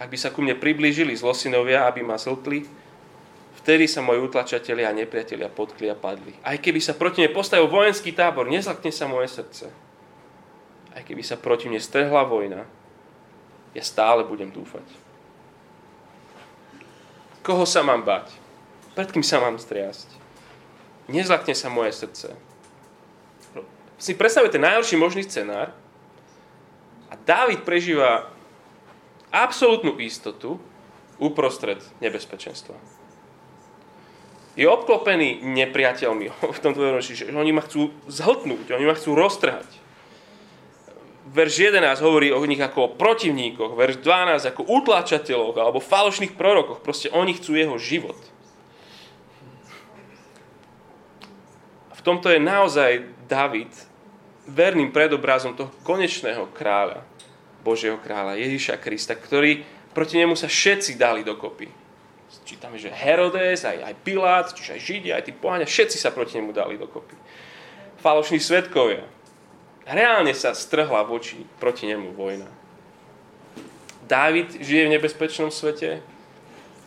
Ak 0.00 0.08
by 0.08 0.16
sa 0.16 0.32
ku 0.32 0.40
mne 0.40 0.56
priblížili 0.56 1.12
zlosinovia, 1.12 1.84
aby 1.84 2.00
ma 2.00 2.16
zltli, 2.16 2.64
vtedy 3.68 3.84
sa 3.84 4.00
moji 4.00 4.24
utlačatelia 4.24 4.88
a 4.88 4.96
nepriatelia 4.96 5.52
potkli 5.52 5.92
a 5.92 5.96
padli. 5.98 6.32
Aj 6.40 6.56
keby 6.56 6.80
sa 6.80 6.96
proti 6.96 7.20
mne 7.20 7.36
postavil 7.36 7.68
vojenský 7.68 8.16
tábor, 8.16 8.48
nezlakne 8.48 8.88
sa 8.88 9.04
moje 9.04 9.28
srdce. 9.28 9.68
Aj 10.96 11.04
keby 11.04 11.20
sa 11.20 11.36
proti 11.36 11.68
mne 11.68 11.76
strhla 11.76 12.24
vojna, 12.24 12.64
ja 13.76 13.84
stále 13.84 14.24
budem 14.24 14.48
dúfať. 14.48 14.88
Koho 17.44 17.68
sa 17.68 17.84
mám 17.84 18.08
bať? 18.08 18.32
Pred 18.96 19.12
kým 19.12 19.20
sa 19.20 19.36
mám 19.36 19.60
striasť? 19.60 20.16
Nezlakne 21.12 21.52
sa 21.52 21.68
moje 21.68 21.92
srdce. 21.92 22.32
Si 24.00 24.16
predstavujete 24.16 24.56
najhorší 24.56 24.96
možný 24.96 25.28
scenár 25.28 25.76
a 27.12 27.20
Dávid 27.20 27.68
prežíva 27.68 28.32
absolútnu 29.28 30.00
istotu 30.00 30.56
uprostred 31.20 31.84
nebezpečenstva. 32.00 32.97
Je 34.58 34.66
obklopený 34.66 35.38
nepriateľmi 35.46 36.34
v 36.56 36.62
tomto 36.62 36.82
že 36.98 37.30
oni 37.30 37.54
ma 37.54 37.62
chcú 37.62 37.94
zhltnúť, 38.10 38.74
oni 38.74 38.86
ma 38.90 38.98
chcú 38.98 39.14
roztrhať 39.14 39.88
verš 41.32 41.72
11 41.72 42.00
hovorí 42.00 42.32
o 42.32 42.40
nich 42.48 42.60
ako 42.60 42.78
o 42.84 42.92
protivníkoch, 42.96 43.76
verš 43.76 44.00
12 44.00 44.48
ako 44.48 44.62
utláčateľoch 44.64 45.56
alebo 45.56 45.84
falošných 45.84 46.34
prorokoch. 46.34 46.80
Proste 46.80 47.12
oni 47.12 47.36
chcú 47.36 47.56
jeho 47.56 47.76
život. 47.76 48.16
V 51.92 52.00
tomto 52.00 52.32
je 52.32 52.40
naozaj 52.40 53.04
David 53.28 53.68
verným 54.48 54.88
predobrazom 54.88 55.52
toho 55.52 55.68
konečného 55.84 56.48
kráľa, 56.56 57.04
Božieho 57.60 58.00
kráľa, 58.00 58.40
Ježiša 58.40 58.80
Krista, 58.80 59.12
ktorý 59.12 59.60
proti 59.92 60.16
nemu 60.16 60.32
sa 60.32 60.48
všetci 60.48 60.96
dali 60.96 61.20
dokopy. 61.20 61.68
Čítame, 62.48 62.80
že 62.80 62.88
Herodes, 62.88 63.68
aj, 63.68 63.92
aj 63.92 63.94
Pilát, 64.00 64.48
čiže 64.56 64.72
aj 64.72 64.80
Židia, 64.80 65.12
aj 65.20 65.24
tí 65.28 65.32
poháňa, 65.36 65.68
všetci 65.68 66.00
sa 66.00 66.08
proti 66.08 66.40
nemu 66.40 66.56
dali 66.56 66.80
dokopy. 66.80 67.12
Falošní 68.00 68.40
svetkovia, 68.40 69.04
reálne 69.84 70.32
sa 70.32 70.56
strhla 70.56 71.04
voči 71.04 71.44
proti 71.60 71.84
nemu 71.84 72.16
vojna. 72.16 72.48
Dávid 74.08 74.64
žije 74.64 74.88
v 74.88 74.94
nebezpečnom 74.96 75.52
svete, 75.52 76.00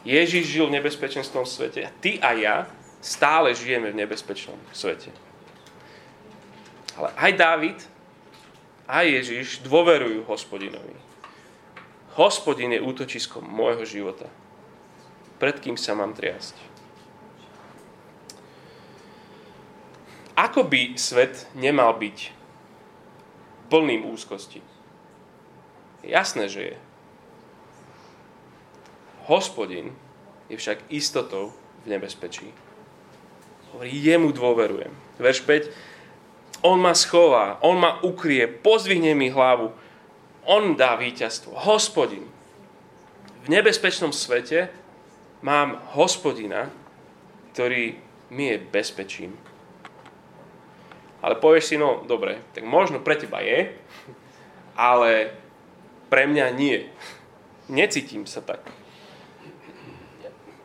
Ježiš 0.02 0.50
žil 0.50 0.66
v 0.66 0.82
nebezpečenskom 0.82 1.46
svete 1.46 1.86
a 1.86 1.94
ty 2.02 2.18
a 2.18 2.34
ja 2.34 2.58
stále 2.98 3.54
žijeme 3.54 3.94
v 3.94 4.02
nebezpečnom 4.02 4.58
svete. 4.74 5.14
Ale 6.98 7.14
aj 7.14 7.32
Dávid, 7.38 7.78
a 8.92 9.08
Ježiš 9.08 9.64
dôverujú 9.64 10.28
hospodinovi. 10.28 10.92
Hospodin 12.20 12.76
je 12.76 12.84
útočiskom 12.84 13.40
môjho 13.40 13.88
života. 13.88 14.28
Pred 15.42 15.58
kým 15.58 15.74
sa 15.74 15.98
mám 15.98 16.14
triasť? 16.14 16.54
Ako 20.38 20.70
by 20.70 20.94
svet 21.02 21.50
nemal 21.58 21.98
byť 21.98 22.30
plným 23.74 24.06
úzkosti? 24.06 24.62
Jasné, 26.06 26.46
že 26.46 26.62
je. 26.62 26.78
Hospodin 29.26 29.98
je 30.46 30.62
však 30.62 30.86
istotou 30.94 31.58
v 31.82 31.98
nebezpečí. 31.98 32.54
Hovorí, 33.74 33.98
jemu 33.98 34.30
dôverujem. 34.30 34.94
Verš 35.18 35.42
5. 35.42 35.74
On 36.62 36.78
ma 36.78 36.94
schová, 36.94 37.58
on 37.66 37.82
ma 37.82 37.98
ukrie, 38.06 38.46
pozdvihne 38.46 39.18
mi 39.18 39.34
hlavu, 39.34 39.74
on 40.46 40.78
dá 40.78 40.94
víťazstvo. 41.02 41.58
Hospodin. 41.66 42.30
V 43.42 43.48
nebezpečnom 43.50 44.14
svete 44.14 44.70
mám 45.42 45.82
hospodina, 45.98 46.70
ktorý 47.54 47.98
mi 48.32 48.54
je 48.54 48.58
bezpečím. 48.62 49.36
Ale 51.22 51.38
povieš 51.38 51.66
si, 51.74 51.76
no 51.78 52.02
dobre, 52.08 52.42
tak 52.54 52.66
možno 52.66 52.98
pre 53.04 53.14
teba 53.14 53.46
je, 53.46 53.78
ale 54.74 55.38
pre 56.10 56.26
mňa 56.26 56.46
nie. 56.58 56.90
Necítim 57.70 58.26
sa 58.26 58.42
tak. 58.42 58.66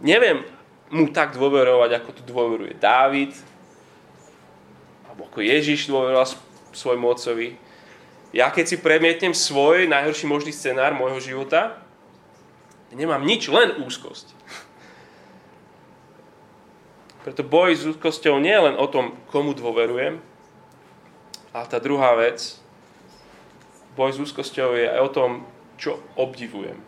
Neviem 0.01 0.45
mu 0.93 1.11
tak 1.11 1.35
dôverovať, 1.35 1.91
ako 1.99 2.11
tu 2.15 2.23
dôveruje 2.25 2.79
Dávid, 2.79 3.35
alebo 5.09 5.27
ako 5.27 5.43
Ježiš 5.43 5.91
dôveroval 5.91 6.29
svojmu 6.73 7.07
otcovi. 7.11 7.59
Ja 8.31 8.53
keď 8.53 8.65
si 8.69 8.77
premietnem 8.85 9.33
svoj 9.33 9.89
najhorší 9.89 10.29
možný 10.29 10.53
scenár 10.53 10.93
môjho 10.93 11.19
života, 11.19 11.81
nemám 12.93 13.25
nič, 13.25 13.49
len 13.49 13.81
úzkosť. 13.83 14.37
Preto 17.27 17.43
boj 17.43 17.75
s 17.75 17.83
úzkosťou 17.83 18.39
nie 18.39 18.55
je 18.55 18.71
len 18.71 18.77
o 18.79 18.87
tom, 18.87 19.19
komu 19.35 19.51
dôverujem, 19.51 20.23
ale 21.51 21.67
tá 21.67 21.83
druhá 21.83 22.15
vec, 22.15 22.55
boj 23.99 24.15
s 24.15 24.23
úzkosťou 24.23 24.79
je 24.79 24.87
aj 24.87 25.01
o 25.03 25.11
tom, 25.11 25.31
čo 25.75 25.99
obdivujem. 26.15 26.79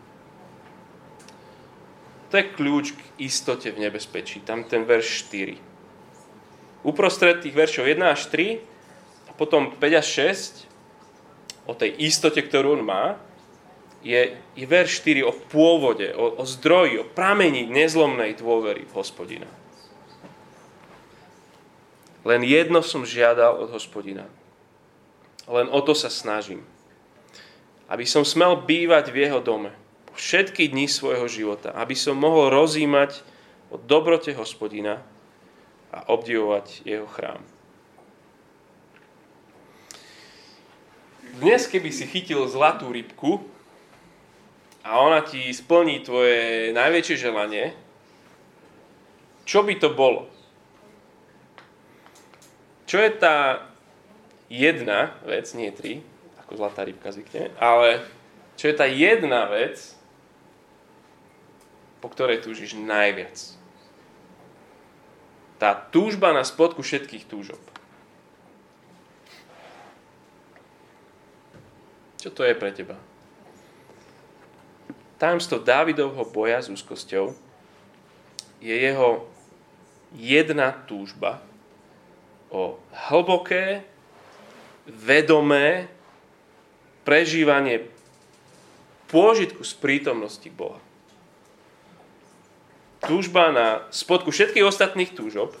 To 2.31 2.33
je 2.39 2.45
kľúč 2.55 2.95
k 2.95 3.01
istote 3.19 3.67
v 3.67 3.83
nebezpečí. 3.83 4.39
Tam 4.47 4.63
ten 4.63 4.87
verš 4.87 5.27
4. 5.27 5.59
Uprostred 6.87 7.43
tých 7.43 7.57
veršov 7.57 7.91
1 7.91 7.99
až 8.07 8.31
3 8.31 8.63
a 9.27 9.31
potom 9.35 9.75
5 9.75 9.99
až 9.99 10.07
6 11.67 11.67
o 11.67 11.75
tej 11.75 11.91
istote, 11.99 12.39
ktorú 12.39 12.79
on 12.79 12.87
má, 12.87 13.19
je, 13.99 14.39
je 14.55 14.63
verš 14.63 15.03
4 15.03 15.27
o 15.27 15.35
pôvode, 15.35 16.15
o, 16.15 16.39
o 16.39 16.43
zdroji, 16.47 17.03
o 17.03 17.03
pramení 17.03 17.67
nezlomnej 17.67 18.39
dôvery 18.39 18.87
v 18.87 18.93
hospodina. 18.95 19.49
Len 22.27 22.41
jedno 22.43 22.83
som 22.83 23.07
žiadal 23.07 23.55
od 23.59 23.71
hospodina. 23.71 24.27
Len 25.47 25.67
o 25.71 25.79
to 25.79 25.95
sa 25.95 26.11
snažím. 26.11 26.63
Aby 27.89 28.05
som 28.05 28.27
smel 28.27 28.59
bývať 28.63 29.09
v 29.09 29.27
jeho 29.27 29.39
dome 29.41 29.71
všetky 30.19 30.67
dni 30.67 30.91
svojho 30.91 31.31
života, 31.31 31.71
aby 31.71 31.95
som 31.95 32.19
mohol 32.19 32.51
rozímať 32.51 33.23
o 33.71 33.79
dobrote 33.79 34.35
hospodina 34.35 34.99
a 35.95 36.11
obdivovať 36.11 36.83
jeho 36.83 37.07
chrám. 37.07 37.39
Dnes, 41.39 41.71
keby 41.71 41.89
si 41.93 42.03
chytil 42.03 42.43
zlatú 42.51 42.91
rybku 42.91 43.39
a 44.83 44.99
ona 44.99 45.23
ti 45.23 45.39
splní 45.55 46.03
tvoje 46.03 46.75
najväčšie 46.75 47.15
želanie, 47.15 47.71
čo 49.47 49.63
by 49.63 49.79
to 49.79 49.95
bolo? 49.95 50.27
Čo 52.89 52.97
je 52.97 53.13
tá 53.13 53.69
jedna 54.49 55.13
vec, 55.21 55.45
nie 55.53 55.69
tri, 55.69 56.01
ako 56.41 56.57
zlatá 56.57 56.81
rybka 56.81 57.13
zvykne, 57.13 57.53
ale 57.61 58.01
čo 58.57 58.65
je 58.65 58.73
tá 58.73 58.89
jedna 58.89 59.45
vec, 59.45 59.93
po 62.01 62.09
ktorej 62.09 62.41
túžiš 62.41 62.73
najviac. 62.73 63.37
Tá 65.61 65.77
túžba 65.77 66.33
na 66.33 66.41
spodku 66.41 66.81
všetkých 66.81 67.29
túžob. 67.29 67.61
Čo 72.17 72.33
to 72.33 72.41
je 72.41 72.57
pre 72.57 72.73
teba? 72.73 72.97
Tajomstvo 75.21 75.61
Dávidovho 75.61 76.25
boja 76.25 76.57
s 76.57 76.73
úzkosťou 76.73 77.37
je 78.65 78.73
jeho 78.73 79.29
jedna 80.17 80.73
túžba 80.89 81.43
o 82.49 82.81
hlboké, 83.09 83.85
vedomé 84.89 85.85
prežívanie 87.05 87.85
pôžitku 89.09 89.61
z 89.61 89.73
prítomnosti 89.77 90.49
Boha 90.49 90.81
túžba 93.03 93.51
na 93.51 93.67
spodku 93.89 94.31
všetkých 94.31 94.67
ostatných 94.67 95.11
túžob 95.15 95.55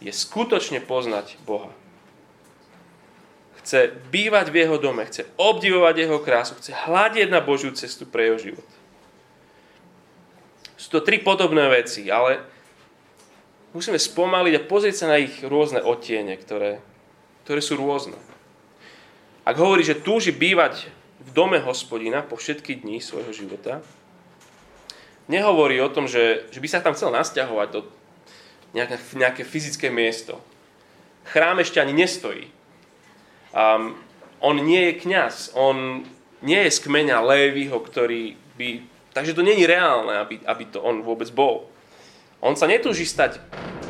je 0.00 0.10
skutočne 0.14 0.80
poznať 0.80 1.36
Boha. 1.44 1.70
Chce 3.60 3.92
bývať 4.08 4.48
v 4.48 4.64
jeho 4.64 4.80
dome, 4.80 5.04
chce 5.04 5.28
obdivovať 5.36 5.94
jeho 6.08 6.18
krásu, 6.22 6.56
chce 6.56 6.72
hľadieť 6.72 7.28
na 7.28 7.44
Božiu 7.44 7.76
cestu 7.76 8.08
pre 8.08 8.32
jeho 8.32 8.38
život. 8.40 8.68
Sú 10.80 10.88
to 10.96 11.04
tri 11.04 11.20
podobné 11.20 11.68
veci, 11.68 12.08
ale 12.08 12.40
musíme 13.72 13.98
spomaliť 13.98 14.54
a 14.56 14.66
pozrieť 14.66 14.96
sa 15.04 15.06
na 15.10 15.20
ich 15.20 15.42
rôzne 15.46 15.82
odtiene, 15.82 16.34
ktoré, 16.34 16.82
ktoré 17.46 17.60
sú 17.62 17.78
rôzne. 17.78 18.18
Ak 19.46 19.56
hovorí, 19.56 19.82
že 19.82 19.98
túži 19.98 20.34
bývať 20.34 20.90
v 21.20 21.30
dome 21.32 21.58
hospodina 21.62 22.22
po 22.22 22.36
všetky 22.38 22.82
dní 22.82 23.02
svojho 23.02 23.30
života, 23.32 23.82
nehovorí 25.30 25.78
o 25.78 25.92
tom, 25.92 26.10
že, 26.10 26.50
že 26.50 26.58
by 26.58 26.68
sa 26.68 26.82
tam 26.82 26.94
chcel 26.94 27.14
nasťahovať 27.14 27.68
do 27.70 27.80
nejaké, 28.74 28.96
nejaké 29.14 29.42
fyzické 29.46 29.88
miesto. 29.90 30.38
Chrám 31.30 31.62
ešte 31.62 31.78
ani 31.78 31.94
nestojí. 31.94 32.50
Um, 33.54 33.98
on 34.40 34.56
nie 34.62 34.90
je 34.90 35.00
kňaz, 35.04 35.52
on 35.54 36.06
nie 36.40 36.60
je 36.66 36.70
z 36.72 36.78
kmeňa 36.86 37.20
Lévyho, 37.20 37.78
ktorý 37.78 38.34
by... 38.56 38.68
Takže 39.10 39.34
to 39.34 39.42
je 39.42 39.66
reálne, 39.66 40.14
aby, 40.16 40.40
aby 40.46 40.64
to 40.70 40.80
on 40.80 41.02
vôbec 41.02 41.28
bol. 41.34 41.68
On 42.40 42.56
sa 42.56 42.64
netúži 42.64 43.04
stať, 43.04 43.36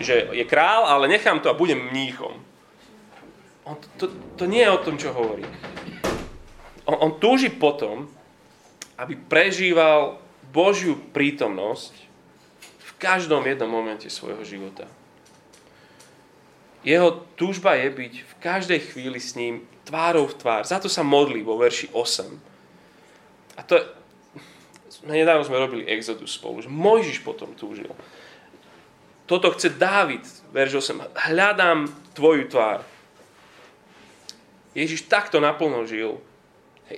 že 0.03 0.35
je 0.35 0.45
král, 0.47 0.87
ale 0.87 1.07
nechám 1.07 1.39
to 1.39 1.51
a 1.51 1.59
budem 1.59 1.79
mníchom. 1.79 2.35
On, 3.63 3.79
to, 3.95 4.11
to, 4.35 4.45
nie 4.51 4.67
je 4.67 4.75
o 4.75 4.83
tom, 4.83 4.99
čo 4.99 5.15
hovorí. 5.15 5.47
On, 6.83 6.99
on 6.99 7.13
túži 7.23 7.47
potom, 7.47 8.11
aby 8.99 9.15
prežíval 9.15 10.19
Božiu 10.51 10.99
prítomnosť 11.15 11.95
v 12.83 12.91
každom 12.99 13.47
jednom 13.47 13.71
momente 13.71 14.11
svojho 14.11 14.43
života. 14.43 14.91
Jeho 16.83 17.23
túžba 17.37 17.77
je 17.77 17.89
byť 17.93 18.15
v 18.19 18.35
každej 18.41 18.81
chvíli 18.91 19.21
s 19.21 19.37
ním 19.37 19.63
tvárou 19.85 20.27
v 20.27 20.35
tvár. 20.35 20.63
Za 20.67 20.81
to 20.81 20.89
sa 20.89 21.07
modlí 21.07 21.45
vo 21.45 21.61
verši 21.61 21.93
8. 21.93 23.61
A 23.61 23.63
to 23.63 23.79
nedávno 25.05 25.45
sme 25.45 25.61
robili 25.61 25.87
Exodus 25.87 26.35
spolu, 26.35 26.65
že 26.65 26.73
Mojžiš 26.73 27.21
potom 27.21 27.53
túžil. 27.53 27.93
Toto 29.31 29.55
chce 29.55 29.79
Dávid, 29.79 30.27
verš 30.51 30.91
8. 30.91 31.15
Hľadám 31.31 31.87
tvoju 32.19 32.51
tvár. 32.51 32.83
Ježiš 34.75 35.07
takto 35.07 35.39
naplno 35.39 35.87
žil 35.87 36.19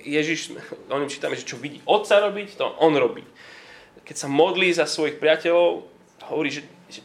Ježiš, 0.00 0.56
o 0.88 0.96
ňom 0.96 1.12
čítame, 1.12 1.36
že 1.36 1.44
čo 1.44 1.60
vidí 1.60 1.84
otca 1.84 2.16
robiť, 2.24 2.56
to 2.56 2.64
on 2.80 2.96
robí. 2.96 3.20
Keď 4.08 4.16
sa 4.16 4.28
modlí 4.32 4.72
za 4.72 4.88
svojich 4.88 5.20
priateľov, 5.20 5.84
hovorí, 6.32 6.48
že, 6.48 6.64
že 6.88 7.04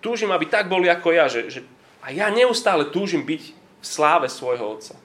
túžim, 0.00 0.32
aby 0.32 0.48
tak 0.48 0.72
boli 0.72 0.88
ako 0.88 1.12
ja, 1.12 1.28
že, 1.28 1.52
že 1.52 1.60
a 2.00 2.08
ja 2.08 2.32
neustále 2.32 2.88
túžim 2.88 3.28
byť 3.28 3.42
v 3.52 3.84
sláve 3.84 4.32
svojho 4.32 4.80
otca. 4.80 4.96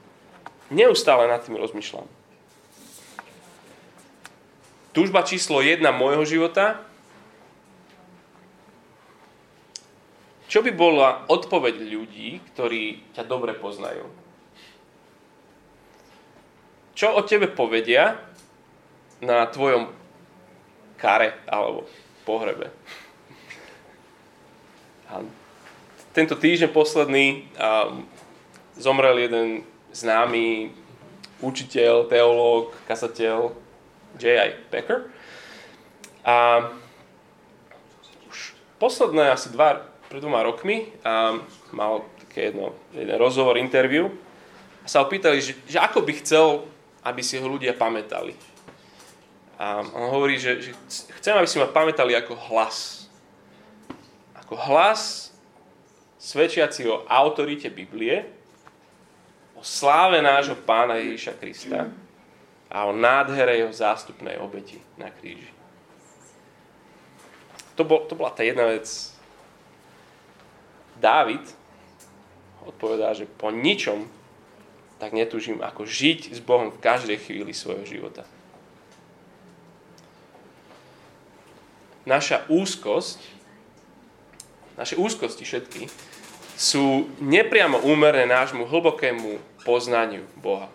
Neustále 0.72 1.28
nad 1.28 1.44
tým 1.44 1.60
rozmýšľam. 1.60 2.08
Túžba 4.96 5.28
číslo 5.28 5.60
jedna 5.60 5.92
môjho 5.92 6.24
života. 6.24 6.80
Čo 10.52 10.60
by 10.60 10.72
bola 10.76 11.24
odpoveď 11.32 11.80
ľudí, 11.80 12.44
ktorí 12.52 13.16
ťa 13.16 13.24
dobre 13.24 13.56
poznajú? 13.56 14.04
čo 17.02 17.18
o 17.18 17.26
tebe 17.26 17.50
povedia 17.50 18.14
na 19.26 19.50
tvojom 19.50 19.90
kare 21.02 21.34
alebo 21.50 21.90
pohrebe. 22.30 22.70
Tento 26.14 26.38
týždeň 26.38 26.70
posledný 26.70 27.50
a, 27.58 27.90
zomrel 28.78 29.18
jeden 29.18 29.66
známy 29.90 30.72
učiteľ, 31.42 32.06
teológ, 32.06 32.78
kazateľ 32.86 33.50
J.I. 34.22 34.62
Becker. 34.70 35.10
A 36.22 36.70
už 38.30 38.54
posledné 38.78 39.34
asi 39.34 39.50
dva, 39.50 39.90
pred 40.12 40.20
dvoma 40.20 40.44
rokmi 40.44 40.92
a 41.08 41.40
mal 41.72 42.04
také 42.28 42.52
jedno, 42.52 42.76
jeden 42.92 43.16
rozhovor, 43.16 43.56
interview 43.56 44.12
a 44.84 44.86
sa 44.92 45.00
opýtali, 45.00 45.40
že, 45.40 45.56
že 45.64 45.80
ako 45.80 46.04
by 46.04 46.14
chcel, 46.20 46.68
aby 47.08 47.24
si 47.24 47.40
ho 47.40 47.48
ľudia 47.48 47.72
pamätali. 47.72 48.36
A 49.56 49.80
on 49.80 50.12
hovorí, 50.12 50.36
že, 50.36 50.60
že 50.60 50.72
chcem, 51.24 51.32
aby 51.32 51.48
si 51.48 51.62
ma 51.64 51.72
pamätali 51.72 52.12
ako 52.18 52.36
hlas. 52.52 53.08
Ako 54.36 54.60
hlas 54.60 55.32
svedčiaci 56.20 56.90
o 56.92 57.08
autorite 57.08 57.72
Biblie, 57.72 58.28
o 59.56 59.64
sláve 59.64 60.18
nášho 60.20 60.58
pána 60.58 60.98
Ježiša 60.98 61.34
Krista 61.38 61.88
a 62.68 62.78
o 62.90 62.92
nádhere 62.92 63.62
jeho 63.62 63.72
zástupnej 63.72 64.42
obeti 64.42 64.82
na 64.98 65.14
kríži. 65.14 65.54
To, 67.78 67.86
bol, 67.86 68.10
to 68.10 68.18
bola 68.18 68.34
tá 68.34 68.42
jedna 68.42 68.66
vec. 68.66 69.11
Dávid 71.02 71.42
odpovedá, 72.62 73.18
že 73.18 73.26
po 73.26 73.50
ničom 73.50 74.06
tak 75.02 75.18
netúžim 75.18 75.58
ako 75.66 75.90
žiť 75.90 76.38
s 76.38 76.40
Bohom 76.46 76.70
v 76.70 76.78
každej 76.78 77.18
chvíli 77.26 77.58
svojho 77.58 77.82
života. 77.90 78.22
Naša 82.06 82.46
úzkosť, 82.46 83.18
naše 84.78 84.94
úzkosti 85.02 85.42
všetky, 85.42 85.90
sú 86.54 87.10
nepriamo 87.18 87.82
úmerné 87.82 88.30
nášmu 88.30 88.70
hlbokému 88.70 89.42
poznaniu 89.66 90.30
Boha. 90.38 90.70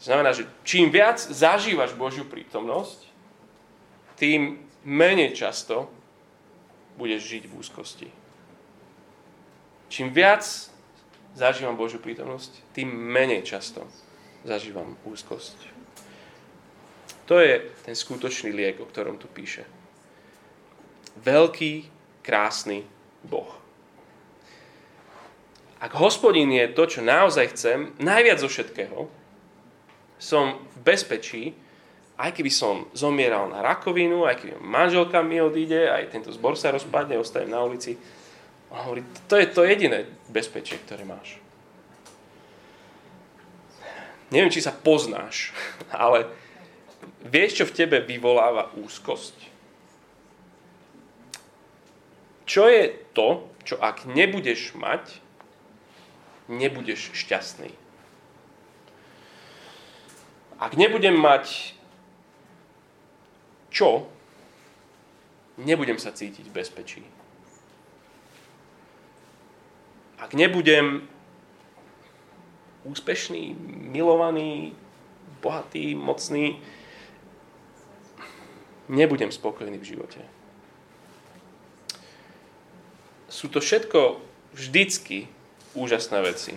To 0.00 0.02
znamená, 0.04 0.36
že 0.36 0.44
čím 0.64 0.92
viac 0.92 1.16
zažívaš 1.16 1.96
Božiu 1.96 2.28
prítomnosť, 2.28 3.08
tým 4.20 4.60
menej 4.84 5.32
často 5.32 5.88
budeš 7.00 7.24
žiť 7.24 7.42
v 7.48 7.56
úzkosti. 7.56 8.08
Čím 9.90 10.14
viac 10.14 10.46
zažívam 11.34 11.74
Božiu 11.74 11.98
prítomnosť, 11.98 12.70
tým 12.70 12.86
menej 12.86 13.42
často 13.42 13.82
zažívam 14.46 14.94
úzkosť. 15.02 15.58
To 17.26 17.42
je 17.42 17.62
ten 17.82 17.94
skutočný 17.98 18.54
liek, 18.54 18.78
o 18.78 18.86
ktorom 18.86 19.18
tu 19.18 19.26
píše. 19.26 19.66
Veľký, 21.18 21.90
krásny 22.22 22.86
Boh. 23.26 23.50
Ak 25.82 25.96
hospodín 25.98 26.54
je 26.54 26.70
to, 26.70 26.86
čo 26.86 27.00
naozaj 27.02 27.56
chcem, 27.56 27.90
najviac 27.98 28.38
zo 28.38 28.46
všetkého, 28.46 29.10
som 30.20 30.60
v 30.60 30.76
bezpečí, 30.86 31.56
aj 32.20 32.36
keby 32.36 32.52
som 32.52 32.84
zomieral 32.92 33.48
na 33.48 33.64
rakovinu, 33.64 34.28
aj 34.28 34.44
keby 34.44 34.60
manželka 34.60 35.24
mi 35.24 35.40
odíde, 35.40 35.88
aj 35.88 36.12
tento 36.12 36.28
zbor 36.30 36.52
sa 36.52 36.68
rozpadne, 36.68 37.16
ostajem 37.16 37.48
na 37.48 37.64
ulici. 37.64 37.96
On 38.70 38.78
hovorí, 38.86 39.02
to 39.26 39.34
je 39.34 39.46
to 39.50 39.66
jediné 39.66 40.06
bezpečie, 40.30 40.78
ktoré 40.86 41.02
máš. 41.02 41.42
Neviem, 44.30 44.54
či 44.54 44.62
sa 44.62 44.70
poznáš, 44.70 45.50
ale 45.90 46.30
vieš, 47.26 47.62
čo 47.62 47.64
v 47.66 47.76
tebe 47.76 47.98
vyvoláva 47.98 48.70
úzkosť? 48.78 49.50
Čo 52.46 52.66
je 52.66 52.94
to, 53.14 53.46
čo 53.62 53.78
ak 53.78 54.06
nebudeš 54.10 54.74
mať, 54.74 55.22
nebudeš 56.50 57.14
šťastný. 57.14 57.70
Ak 60.58 60.74
nebudem 60.74 61.14
mať 61.14 61.78
čo, 63.70 64.10
nebudem 65.62 65.96
sa 66.02 66.10
cítiť 66.10 66.50
v 66.50 66.56
bezpečí. 66.58 67.02
Ak 70.20 70.36
nebudem 70.36 71.08
úspešný, 72.84 73.56
milovaný, 73.88 74.76
bohatý, 75.40 75.96
mocný, 75.96 76.60
nebudem 78.88 79.32
spokojný 79.32 79.80
v 79.80 79.88
živote. 79.96 80.20
Sú 83.32 83.48
to 83.48 83.64
všetko 83.64 84.20
vždycky 84.52 85.30
úžasné 85.72 86.18
veci. 86.20 86.52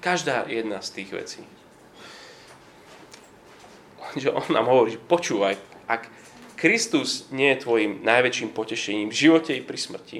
Každá 0.00 0.48
jedna 0.48 0.80
z 0.80 0.88
tých 0.96 1.10
vecí. 1.12 1.42
Že 4.16 4.32
on 4.32 4.48
nám 4.48 4.66
hovorí, 4.70 4.96
že 4.96 5.02
počúvaj, 5.02 5.60
ak 5.84 6.08
Kristus 6.56 7.28
nie 7.34 7.52
je 7.52 7.62
tvojim 7.62 8.00
najväčším 8.00 8.54
potešením 8.54 9.08
v 9.10 9.18
živote 9.18 9.52
i 9.58 9.62
pri 9.64 9.78
smrti, 9.78 10.18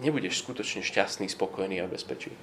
nebudeš 0.00 0.44
skutočne 0.44 0.84
šťastný, 0.84 1.28
spokojný 1.30 1.80
a 1.80 1.88
bezpečný. 1.88 2.36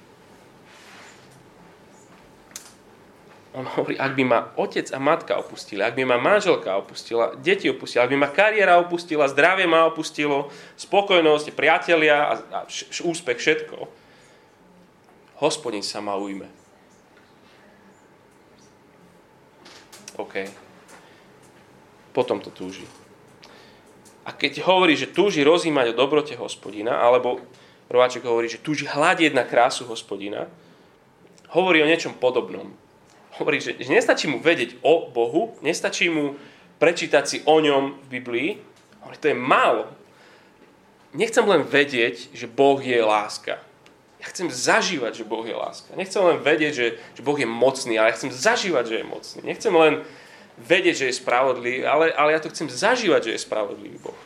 On 3.54 3.62
hovorí, 3.62 3.94
ak 3.94 4.18
by 4.18 4.24
ma 4.26 4.50
otec 4.58 4.82
a 4.90 4.98
matka 4.98 5.38
opustili, 5.38 5.78
ak 5.78 5.94
by 5.94 6.02
ma 6.02 6.18
manželka 6.18 6.74
opustila, 6.74 7.38
deti 7.38 7.70
opustila, 7.70 8.02
ak 8.02 8.10
by 8.10 8.18
ma 8.18 8.26
kariéra 8.26 8.82
opustila, 8.82 9.30
zdravie 9.30 9.70
ma 9.70 9.86
opustilo, 9.86 10.50
spokojnosť, 10.74 11.54
priatelia 11.54 12.18
a, 12.18 12.32
a 12.50 12.58
š, 12.66 13.06
úspech, 13.06 13.38
všetko, 13.38 13.86
hospodin 15.38 15.86
sa 15.86 16.02
ma 16.02 16.18
ujme. 16.18 16.50
OK. 20.18 20.50
Potom 22.10 22.42
to 22.42 22.50
túži. 22.50 23.03
A 24.24 24.32
keď 24.32 24.64
hovorí, 24.64 24.96
že 24.96 25.12
túži 25.12 25.44
rozímať 25.44 25.92
o 25.92 25.98
dobrote 25.98 26.32
hospodina, 26.40 27.00
alebo 27.00 27.44
Rováček 27.92 28.24
hovorí, 28.24 28.48
že 28.48 28.64
túži 28.64 28.88
hľadieť 28.88 29.36
na 29.36 29.44
krásu 29.44 29.84
hospodina, 29.84 30.48
hovorí 31.52 31.84
o 31.84 31.88
niečom 31.88 32.16
podobnom 32.16 32.72
hovorí, 33.38 33.58
že, 33.58 33.74
že 33.78 33.90
nestačí 33.90 34.30
mu 34.30 34.38
vedieť 34.38 34.78
o 34.82 35.10
Bohu, 35.10 35.58
nestačí 35.62 36.06
mu 36.10 36.38
prečítať 36.78 37.24
si 37.26 37.38
o 37.46 37.58
ňom 37.58 38.06
v 38.06 38.06
Biblii, 38.18 38.50
hovorí, 39.02 39.16
to 39.18 39.30
je 39.30 39.36
málo. 39.36 39.90
Nechcem 41.14 41.46
len 41.46 41.62
vedieť, 41.62 42.34
že 42.34 42.50
Boh 42.50 42.78
je 42.82 42.98
láska. 42.98 43.62
Ja 44.18 44.26
chcem 44.32 44.50
zažívať, 44.50 45.22
že 45.22 45.28
Boh 45.28 45.46
je 45.46 45.54
láska. 45.54 45.94
Nechcem 45.94 46.22
len 46.24 46.42
vedieť, 46.42 46.72
že, 46.74 46.86
že 47.14 47.22
Boh 47.22 47.38
je 47.38 47.46
mocný, 47.46 48.00
ale 48.00 48.10
ja 48.10 48.18
chcem 48.18 48.32
zažívať, 48.34 48.84
že 48.88 48.96
je 49.02 49.06
mocný. 49.06 49.40
Nechcem 49.46 49.74
len 49.74 50.02
vedieť, 50.58 50.94
že 50.94 51.06
je 51.10 51.20
spravodlivý, 51.20 51.82
ale, 51.86 52.14
ale 52.14 52.32
ja 52.34 52.40
to 52.40 52.50
chcem 52.50 52.70
zažívať, 52.70 53.30
že 53.30 53.34
je 53.34 53.44
spravodlivý 53.44 53.98
Boh. 53.98 54.22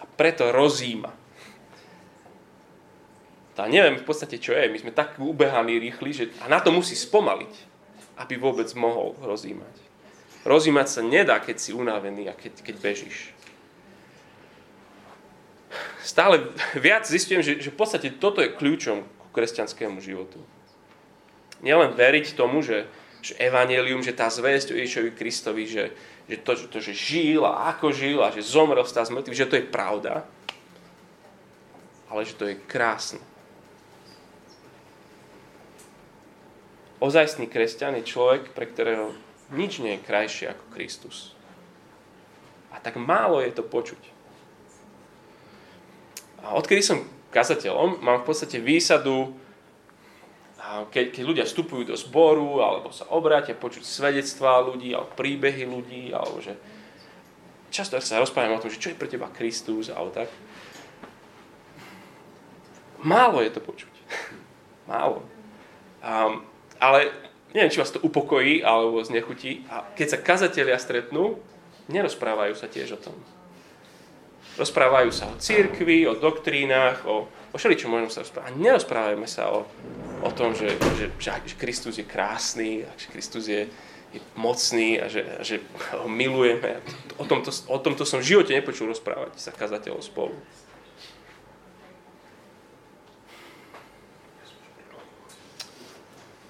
A 0.00 0.04
preto 0.16 0.52
rozíma 0.52 1.12
tá 3.58 3.66
neviem 3.66 3.98
v 3.98 4.06
podstate, 4.06 4.38
čo 4.38 4.54
je. 4.54 4.70
My 4.70 4.78
sme 4.78 4.94
tak 4.94 5.18
ubehaní 5.18 5.82
rýchli, 5.82 6.14
že 6.14 6.24
a 6.38 6.46
na 6.46 6.62
to 6.62 6.70
musí 6.70 6.94
spomaliť, 6.94 7.50
aby 8.22 8.38
vôbec 8.38 8.70
mohol 8.78 9.18
rozímať. 9.18 9.74
Rozímať 10.46 10.86
sa 10.86 11.02
nedá, 11.02 11.42
keď 11.42 11.58
si 11.58 11.74
unavený 11.74 12.30
a 12.30 12.38
keď, 12.38 12.62
keď 12.62 12.78
bežíš. 12.78 13.34
Stále 16.06 16.54
viac 16.78 17.02
zistujem, 17.02 17.42
že, 17.42 17.58
že 17.58 17.74
v 17.74 17.78
podstate 17.82 18.14
toto 18.14 18.38
je 18.38 18.54
kľúčom 18.54 19.02
ku 19.02 19.28
kresťanskému 19.34 19.98
životu. 20.06 20.38
Nielen 21.58 21.98
veriť 21.98 22.38
tomu, 22.38 22.62
že, 22.62 22.86
že 23.22 23.34
evanelium, 23.38 24.02
že 24.02 24.14
tá 24.14 24.30
zväzť 24.30 24.74
o 24.74 24.78
Ježišovi 24.78 25.10
Kristovi, 25.14 25.64
že, 25.66 25.90
že 26.30 26.36
to, 26.42 26.52
to, 26.70 26.78
že 26.78 26.94
žil 26.94 27.42
a 27.42 27.74
ako 27.74 27.90
žil 27.90 28.22
a 28.22 28.30
že 28.30 28.46
zomrel 28.46 28.86
stá 28.86 29.02
z 29.02 29.14
že 29.34 29.50
to 29.50 29.58
je 29.58 29.66
pravda, 29.66 30.22
ale 32.08 32.22
že 32.24 32.34
to 32.38 32.46
je 32.46 32.56
krásne. 32.56 33.20
Ozajstný 36.98 37.46
kresťan 37.46 37.94
je 38.02 38.10
človek, 38.10 38.50
pre 38.54 38.66
ktorého 38.66 39.14
nič 39.54 39.78
nie 39.78 39.94
je 39.94 40.06
krajšie 40.06 40.50
ako 40.50 40.64
Kristus. 40.74 41.38
A 42.74 42.82
tak 42.82 42.98
málo 42.98 43.38
je 43.38 43.54
to 43.54 43.62
počuť. 43.62 44.02
A 46.42 46.58
odkedy 46.58 46.82
som 46.82 47.06
kazateľom, 47.30 48.02
mám 48.02 48.22
v 48.22 48.26
podstate 48.26 48.58
výsadu, 48.58 49.30
keď, 50.92 51.16
keď 51.16 51.22
ľudia 51.24 51.44
vstupujú 51.48 51.88
do 51.88 51.96
zboru, 51.96 52.60
alebo 52.60 52.92
sa 52.92 53.08
obrátia 53.14 53.56
počuť 53.56 53.80
svedectvá 53.80 54.60
ľudí, 54.60 54.92
alebo 54.92 55.08
príbehy 55.16 55.64
ľudí, 55.64 56.12
alebo 56.12 56.44
že 56.44 56.56
často 57.72 57.96
sa 58.00 58.20
rozprávame 58.20 58.56
o 58.56 58.62
tom, 58.62 58.72
že 58.72 58.80
čo 58.80 58.92
je 58.92 58.98
pre 59.00 59.08
teba 59.08 59.32
Kristus, 59.32 59.88
alebo 59.88 60.12
tak. 60.12 60.28
Málo 63.00 63.40
je 63.40 63.50
to 63.54 63.60
počuť. 63.62 63.94
Málo. 64.90 65.24
Um, 66.02 66.44
ale 66.78 67.10
neviem, 67.54 67.70
či 67.70 67.80
vás 67.80 67.94
to 67.94 68.02
upokojí 68.02 68.62
alebo 68.62 69.02
znechutí. 69.02 69.64
A 69.70 69.86
keď 69.94 70.06
sa 70.14 70.18
kazatelia 70.20 70.78
stretnú, 70.78 71.38
nerozprávajú 71.88 72.54
sa 72.54 72.68
tiež 72.68 72.98
o 72.98 73.00
tom. 73.00 73.16
rozprávajú 74.58 75.10
sa 75.14 75.30
o 75.30 75.38
cirkvi, 75.38 76.02
o 76.10 76.18
doktrínach, 76.18 77.06
o, 77.06 77.30
o 77.52 77.56
všeličom 77.56 77.88
možno 77.88 78.12
sa 78.12 78.24
rozprávať. 78.24 78.48
A 78.52 78.56
nerozprávajme 78.56 79.28
sa 79.28 79.48
o, 79.48 79.64
o 80.20 80.30
tom, 80.32 80.52
že, 80.52 80.76
že, 81.00 81.06
že, 81.16 81.30
že 81.44 81.54
Kristus 81.56 81.96
je 81.96 82.04
krásny, 82.04 82.84
že 82.96 83.06
Kristus 83.08 83.48
je, 83.48 83.68
je 84.12 84.20
mocný 84.36 85.00
a 85.00 85.08
že, 85.08 85.22
a 85.24 85.42
že 85.44 85.64
ho 85.96 86.08
milujeme. 86.08 86.80
O 87.16 87.24
tomto, 87.24 87.48
o 87.68 87.78
tomto 87.80 88.04
som 88.04 88.20
v 88.20 88.28
živote 88.36 88.52
nepočul 88.52 88.92
rozprávať 88.92 89.40
sa 89.40 89.52
kazateľov 89.52 90.04
spolu. 90.04 90.36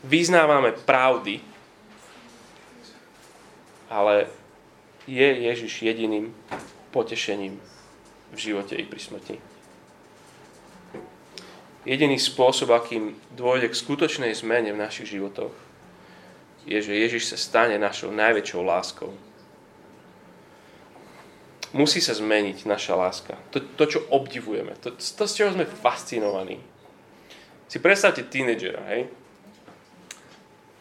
Vyznávame 0.09 0.73
pravdy, 0.73 1.43
ale 3.91 4.31
je 5.05 5.29
Ježiš 5.53 5.83
jediným 5.83 6.33
potešením 6.95 7.61
v 8.33 8.39
živote 8.39 8.77
i 8.77 8.85
pri 8.85 9.01
smrti. 9.01 9.58
Jediný 11.89 12.21
spôsob, 12.21 12.69
akým 12.77 13.17
dôjde 13.33 13.73
k 13.73 13.81
skutočnej 13.81 14.37
zmene 14.37 14.77
v 14.77 14.83
našich 14.85 15.09
životoch, 15.17 15.57
je, 16.69 16.77
že 16.85 16.93
Ježiš 16.93 17.33
sa 17.33 17.41
stane 17.41 17.81
našou 17.81 18.13
najväčšou 18.13 18.61
láskou. 18.61 19.17
Musí 21.73 22.05
sa 22.05 22.13
zmeniť 22.13 22.69
naša 22.69 22.93
láska. 22.93 23.41
To, 23.57 23.65
to 23.65 23.85
čo 23.89 24.01
obdivujeme. 24.13 24.77
To, 24.85 24.93
to, 25.01 25.25
z 25.25 25.33
čoho 25.33 25.57
sme 25.57 25.65
fascinovaní. 25.65 26.61
Si 27.73 27.81
predstavte 27.81 28.29
tínedžera, 28.29 28.85
hej? 28.93 29.09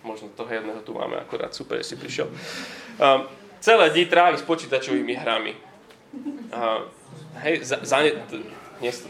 Možno 0.03 0.27
toho 0.35 0.51
jedného 0.51 0.83
tu 0.83 0.91
máme 0.91 1.15
akorát, 1.15 1.55
super, 1.55 1.79
si 1.87 1.95
prišiel. 1.95 2.27
Um, 2.99 3.31
celé 3.63 3.95
dní 3.95 4.11
trávi 4.11 4.39
s 4.39 4.43
počítačovými 4.43 5.15
hrami. 5.15 5.55
Uh, 6.51 6.83
hej, 7.47 7.63
za, 7.63 7.79
zane, 7.87 8.11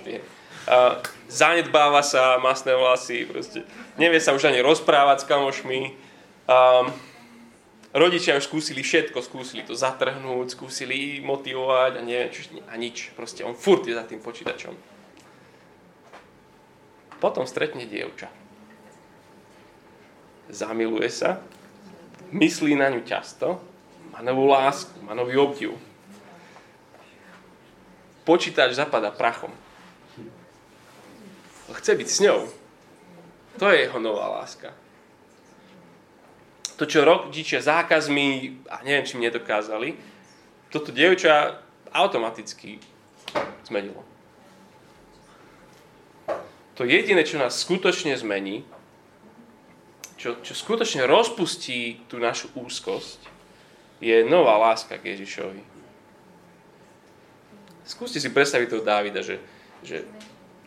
hej. 0.05 0.21
Zanedbáva 1.27 2.03
sa 2.03 2.39
masné 2.43 2.75
vlasy, 2.75 3.23
proste. 3.27 3.63
nevie 3.95 4.19
sa 4.19 4.35
už 4.35 4.51
ani 4.51 4.59
rozprávať 4.59 5.23
s 5.23 5.29
kamošmi. 5.31 5.79
Um, 6.47 6.91
rodičia 7.95 8.39
už 8.39 8.47
skúsili 8.47 8.83
všetko, 8.83 9.19
skúsili 9.23 9.63
to 9.63 9.75
zatrhnúť, 9.75 10.55
skúsili 10.55 11.23
motivovať 11.23 11.91
a 11.99 12.01
neviem, 12.03 12.31
čo, 12.31 12.47
a 12.67 12.75
nič. 12.75 13.15
Proste 13.15 13.47
on 13.47 13.55
furt 13.55 13.87
je 13.87 13.95
za 13.95 14.03
tým 14.03 14.19
počítačom. 14.19 14.75
Potom 17.23 17.47
stretne 17.47 17.87
dievča. 17.87 18.31
Zamiluje 20.47 21.11
sa, 21.11 21.43
myslí 22.31 22.75
na 22.79 22.87
ňu 22.87 23.03
často 23.03 23.59
má 24.17 24.25
novú 24.25 24.49
lásku, 24.49 24.97
má 25.05 25.13
nový 25.13 25.37
obdiv. 25.37 25.77
Počítač 28.25 28.73
zapada 28.73 29.13
prachom. 29.13 29.53
Chce 31.67 31.95
byť 31.95 32.07
s 32.07 32.19
ňou. 32.23 32.39
To 33.59 33.65
je 33.73 33.83
jeho 33.83 33.99
nová 33.99 34.39
láska. 34.39 34.71
To, 36.77 36.85
čo 36.85 37.01
rodičia 37.01 37.59
zákazmi 37.59 38.61
a 38.69 38.85
neviem, 38.85 39.03
čím 39.03 39.25
nedokázali, 39.25 39.97
toto 40.69 40.93
dievča 40.93 41.57
automaticky 41.89 42.77
zmenilo. 43.65 44.05
To 46.77 46.85
jediné, 46.85 47.25
čo 47.25 47.41
nás 47.41 47.57
skutočne 47.65 48.13
zmení, 48.13 48.61
čo, 50.21 50.37
čo 50.45 50.53
skutočne 50.53 51.09
rozpustí 51.09 52.05
tú 52.05 52.21
našu 52.21 52.53
úzkosť, 52.53 53.25
je 53.97 54.21
nová 54.29 54.61
láska 54.61 55.01
k 55.01 55.17
Ježišovi. 55.17 55.61
Skúste 57.87 58.21
si 58.21 58.29
predstaviť 58.29 58.67
toho 58.69 58.83
Dávida, 58.85 59.25
že, 59.25 59.41
že 59.81 60.05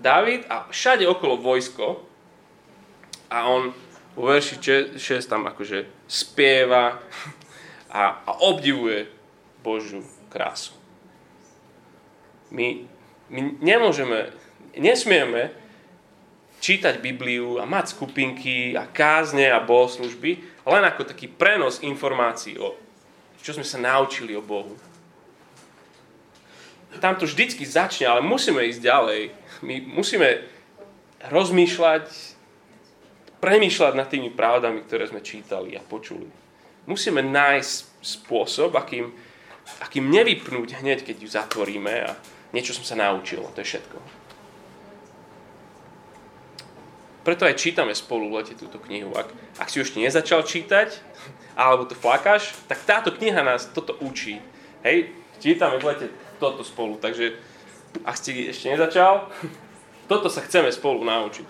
Dávid 0.01 0.49
a 0.49 0.65
všade 0.73 1.05
okolo 1.05 1.37
vojsko 1.37 2.01
a 3.29 3.45
on 3.45 3.77
vo 4.17 4.33
verši 4.33 4.57
6 4.97 5.29
tam 5.29 5.45
akože 5.47 6.09
spieva 6.09 6.99
a, 7.93 8.25
a 8.25 8.31
obdivuje 8.41 9.07
Božiu 9.61 10.01
krásu. 10.33 10.73
My, 12.51 12.89
my 13.29 13.61
nemôžeme, 13.61 14.33
nesmieme 14.75 15.55
čítať 16.65 16.99
Bibliu 16.99 17.61
a 17.61 17.69
mať 17.69 17.95
skupinky 17.95 18.75
a 18.75 18.89
kázne 18.89 19.53
a 19.53 19.63
bohoslužby 19.63 20.43
len 20.67 20.85
ako 20.85 21.09
taký 21.09 21.29
prenos 21.29 21.85
informácií 21.85 22.59
o 22.59 22.75
čo 23.41 23.57
sme 23.57 23.65
sa 23.65 23.81
naučili 23.81 24.37
o 24.37 24.45
Bohu. 24.45 24.77
Tam 26.99 27.15
to 27.15 27.23
vždycky 27.23 27.63
začne, 27.63 28.11
ale 28.11 28.27
musíme 28.27 28.67
ísť 28.67 28.83
ďalej. 28.83 29.21
My 29.63 29.79
musíme 29.87 30.43
rozmýšľať, 31.31 32.07
premýšľať 33.39 33.93
nad 33.95 34.11
tými 34.11 34.35
pravdami, 34.35 34.83
ktoré 34.83 35.07
sme 35.07 35.23
čítali 35.23 35.79
a 35.79 35.83
počuli. 35.87 36.27
Musíme 36.91 37.23
nájsť 37.23 37.73
spôsob, 38.03 38.75
akým, 38.75 39.15
akým 39.79 40.11
nevypnúť 40.11 40.83
hneď, 40.83 41.07
keď 41.07 41.17
ju 41.23 41.29
zatvoríme 41.31 41.95
a 42.11 42.19
niečo 42.51 42.75
som 42.75 42.83
sa 42.83 42.99
naučil. 42.99 43.47
To 43.47 43.61
je 43.63 43.69
všetko. 43.71 43.99
Preto 47.21 47.45
aj 47.45 47.61
čítame 47.61 47.93
spolu 47.93 48.33
v 48.33 48.43
lete 48.43 48.57
túto 48.57 48.81
knihu. 48.81 49.13
Ak, 49.13 49.29
ak 49.61 49.69
si 49.69 49.79
už 49.79 49.93
nezačal 49.95 50.41
čítať, 50.41 50.97
alebo 51.53 51.85
to 51.85 51.93
flakáš, 51.93 52.57
tak 52.65 52.81
táto 52.89 53.13
kniha 53.13 53.45
nás 53.45 53.69
toto 53.69 53.93
učí. 54.01 54.41
Hej, 54.81 55.13
čítame 55.37 55.77
v 55.77 55.85
lete 55.85 56.07
toto 56.41 56.65
spolu, 56.65 56.97
takže 56.97 57.37
ak 58.01 58.17
si 58.17 58.49
ešte 58.49 58.73
nezačal, 58.73 59.29
toto 60.09 60.33
sa 60.33 60.41
chceme 60.41 60.73
spolu 60.73 61.05
naučiť. 61.05 61.47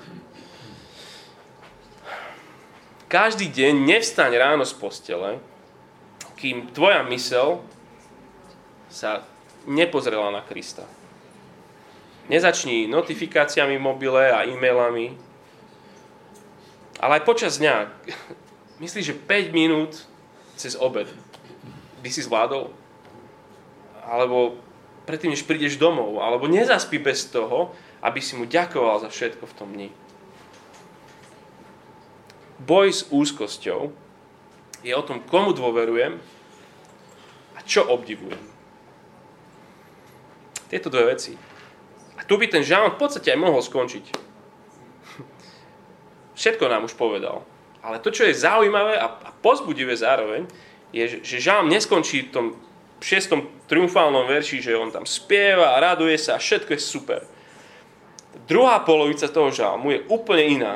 Každý 3.11 3.51
deň 3.51 3.75
nevstaň 3.87 4.35
ráno 4.39 4.67
z 4.67 4.75
postele, 4.75 5.39
kým 6.39 6.71
tvoja 6.75 7.07
mysel 7.07 7.63
sa 8.91 9.23
nepozrela 9.67 10.35
na 10.35 10.43
Krista. 10.43 10.87
Nezačni 12.31 12.87
notifikáciami 12.87 13.79
mobile 13.79 14.31
a 14.31 14.47
e-mailami, 14.47 15.15
ale 17.01 17.13
aj 17.19 17.27
počas 17.27 17.59
dňa 17.59 17.75
Myslíš, 18.81 19.13
že 19.13 19.15
5 19.15 19.53
minút 19.53 20.09
cez 20.57 20.73
obed 20.73 21.05
by 22.01 22.09
si 22.09 22.25
zvládol? 22.25 22.73
Alebo 24.09 24.57
predtým, 25.11 25.35
než 25.35 25.43
prídeš 25.43 25.75
domov? 25.75 26.23
Alebo 26.23 26.47
nezaspí 26.47 27.03
bez 27.03 27.27
toho, 27.27 27.75
aby 27.99 28.23
si 28.23 28.39
mu 28.39 28.47
ďakoval 28.47 29.03
za 29.03 29.11
všetko 29.11 29.43
v 29.43 29.57
tom 29.59 29.69
dni? 29.75 29.91
Boj 32.63 32.95
s 32.95 33.03
úzkosťou 33.11 33.91
je 34.87 34.93
o 34.95 35.03
tom, 35.03 35.19
komu 35.27 35.51
dôverujem 35.51 36.23
a 37.59 37.61
čo 37.67 37.83
obdivujem. 37.91 38.39
Tieto 40.71 40.87
dve 40.87 41.11
veci. 41.11 41.35
A 42.15 42.23
tu 42.23 42.39
by 42.39 42.47
ten 42.47 42.63
žalm 42.63 42.95
v 42.95 43.01
podstate 43.03 43.35
aj 43.35 43.43
mohol 43.43 43.59
skončiť. 43.59 44.15
Všetko 46.39 46.71
nám 46.71 46.87
už 46.87 46.95
povedal. 46.95 47.43
Ale 47.83 47.99
to, 47.99 48.15
čo 48.15 48.29
je 48.29 48.39
zaujímavé 48.39 48.95
a, 48.95 49.35
pozbudivé 49.43 49.97
zároveň, 49.99 50.47
je, 50.95 51.21
že 51.25 51.43
Žám 51.43 51.67
neskončí 51.67 52.29
v 52.29 52.33
tom 52.33 52.47
šiestom 53.01 53.49
triumfálnom 53.67 54.29
verši, 54.29 54.61
že 54.61 54.77
on 54.77 54.93
tam 54.93 55.09
spieva 55.09 55.75
a 55.75 55.81
raduje 55.81 56.17
sa 56.21 56.37
a 56.37 56.43
všetko 56.43 56.71
je 56.77 56.81
super. 56.81 57.21
Druhá 58.47 58.85
polovica 58.85 59.27
toho 59.27 59.51
žalmu 59.51 59.91
je 59.91 60.01
úplne 60.07 60.45
iná. 60.61 60.75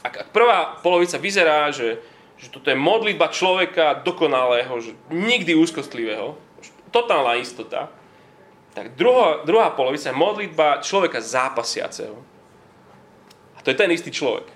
Ak, 0.00 0.14
ak 0.22 0.28
prvá 0.30 0.78
polovica 0.80 1.18
vyzerá, 1.18 1.68
že, 1.74 1.98
že 2.38 2.48
toto 2.48 2.70
je 2.70 2.78
modlitba 2.78 3.28
človeka 3.34 4.00
dokonalého, 4.06 4.72
že 4.80 4.94
nikdy 5.10 5.58
úzkostlivého, 5.58 6.38
totálna 6.94 7.36
istota, 7.36 7.90
tak 8.72 8.94
druhá, 8.94 9.42
druhá 9.44 9.68
polovica 9.72 10.08
je 10.08 10.16
modlitba 10.16 10.80
človeka 10.84 11.20
zápasiaceho. 11.20 12.16
A 13.56 13.58
to 13.64 13.72
je 13.72 13.76
ten 13.76 13.90
istý 13.90 14.12
človek. 14.12 14.46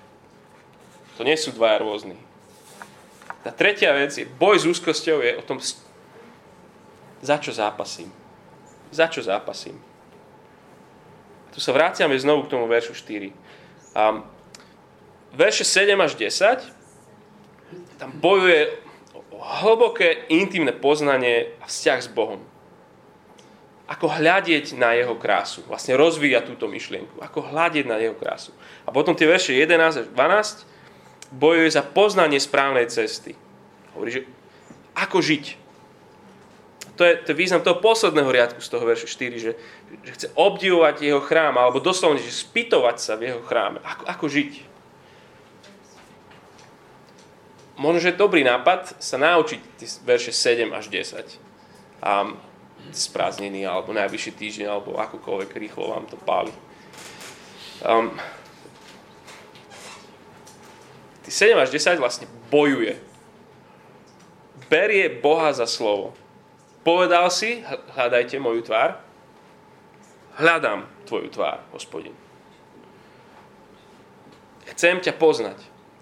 To 1.17 1.25
nie 1.25 1.35
sú 1.37 1.51
dvaja 1.53 1.81
rôzni. 1.81 2.17
Tá 3.41 3.49
tretia 3.49 3.93
vec 3.97 4.13
je, 4.13 4.29
boj 4.29 4.61
s 4.61 4.69
úzkosťou 4.69 5.17
je 5.25 5.31
o 5.37 5.43
tom, 5.43 5.57
za 7.21 7.37
čo 7.37 7.53
zápasím. 7.53 8.09
Za 8.91 9.07
čo 9.07 9.21
zápasím. 9.23 9.77
Tu 11.53 11.59
sa 11.63 11.71
vráciame 11.71 12.17
znovu 12.17 12.47
k 12.47 12.51
tomu 12.57 12.65
veršu 12.67 12.97
4. 12.97 13.31
A 13.95 14.23
verše 15.35 15.63
7 15.63 15.95
až 15.99 16.15
10 16.15 17.99
tam 18.01 18.11
bojuje 18.19 18.81
o 19.31 19.39
hlboké, 19.39 20.27
intimné 20.27 20.75
poznanie 20.75 21.55
a 21.63 21.67
vzťah 21.67 21.99
s 22.03 22.09
Bohom. 22.11 22.41
Ako 23.91 24.07
hľadieť 24.07 24.79
na 24.79 24.95
jeho 24.95 25.19
krásu. 25.19 25.67
Vlastne 25.67 25.99
rozvíja 25.99 26.39
túto 26.43 26.71
myšlienku. 26.71 27.19
Ako 27.19 27.51
hľadieť 27.51 27.85
na 27.87 27.99
jeho 27.99 28.15
krásu. 28.15 28.55
A 28.87 28.89
potom 28.95 29.11
tie 29.15 29.27
verše 29.27 29.51
11 29.51 30.07
až 30.07 30.07
12 30.15 31.35
bojuje 31.35 31.69
za 31.71 31.83
poznanie 31.83 32.39
správnej 32.39 32.87
cesty. 32.87 33.35
Hovorí, 33.91 34.11
že 34.11 34.21
ako 34.95 35.19
žiť. 35.19 35.60
To 37.01 37.09
je, 37.09 37.17
to 37.17 37.33
je 37.33 37.41
význam 37.41 37.65
toho 37.65 37.81
posledného 37.81 38.29
riadku 38.29 38.61
z 38.61 38.69
toho 38.69 38.85
veršu 38.85 39.09
4, 39.09 39.41
že, 39.41 39.57
že 40.05 40.11
chce 40.13 40.27
obdivovať 40.37 41.01
jeho 41.01 41.17
chrám, 41.17 41.57
alebo 41.57 41.81
doslovne, 41.81 42.21
že 42.21 42.29
spýtovať 42.29 43.01
sa 43.01 43.17
v 43.17 43.33
jeho 43.33 43.41
chráme. 43.41 43.81
Ako, 43.81 44.05
ako 44.05 44.25
žiť? 44.29 44.51
Možno, 47.81 48.05
že 48.05 48.13
je 48.13 48.21
dobrý 48.21 48.45
nápad 48.45 49.01
sa 49.01 49.17
naučiť 49.17 49.81
verše 50.05 50.29
7 50.29 50.69
až 50.77 50.93
10. 50.93 52.05
A 52.05 52.37
z 52.93 53.05
prázdniny, 53.09 53.65
alebo 53.65 53.97
najvyšší 53.97 54.31
týždeň, 54.37 54.65
alebo 54.69 55.01
akokoľvek 55.01 55.57
rýchlo 55.57 55.97
vám 55.97 56.05
to 56.05 56.21
páli. 56.21 56.53
Um, 57.81 58.13
7 61.25 61.57
až 61.57 61.73
10 61.73 61.97
vlastne 61.97 62.29
bojuje. 62.53 62.93
Berie 64.69 65.09
Boha 65.09 65.49
za 65.49 65.65
slovo. 65.65 66.13
Povedal 66.81 67.29
si, 67.29 67.61
hľadajte 67.93 68.41
moju 68.41 68.65
tvár. 68.65 68.97
Hľadám 70.41 70.89
tvoju 71.05 71.29
tvár, 71.29 71.61
hospodin. 71.75 72.17
Chcem 74.73 74.97
ťa 74.97 75.13
poznať. 75.13 75.59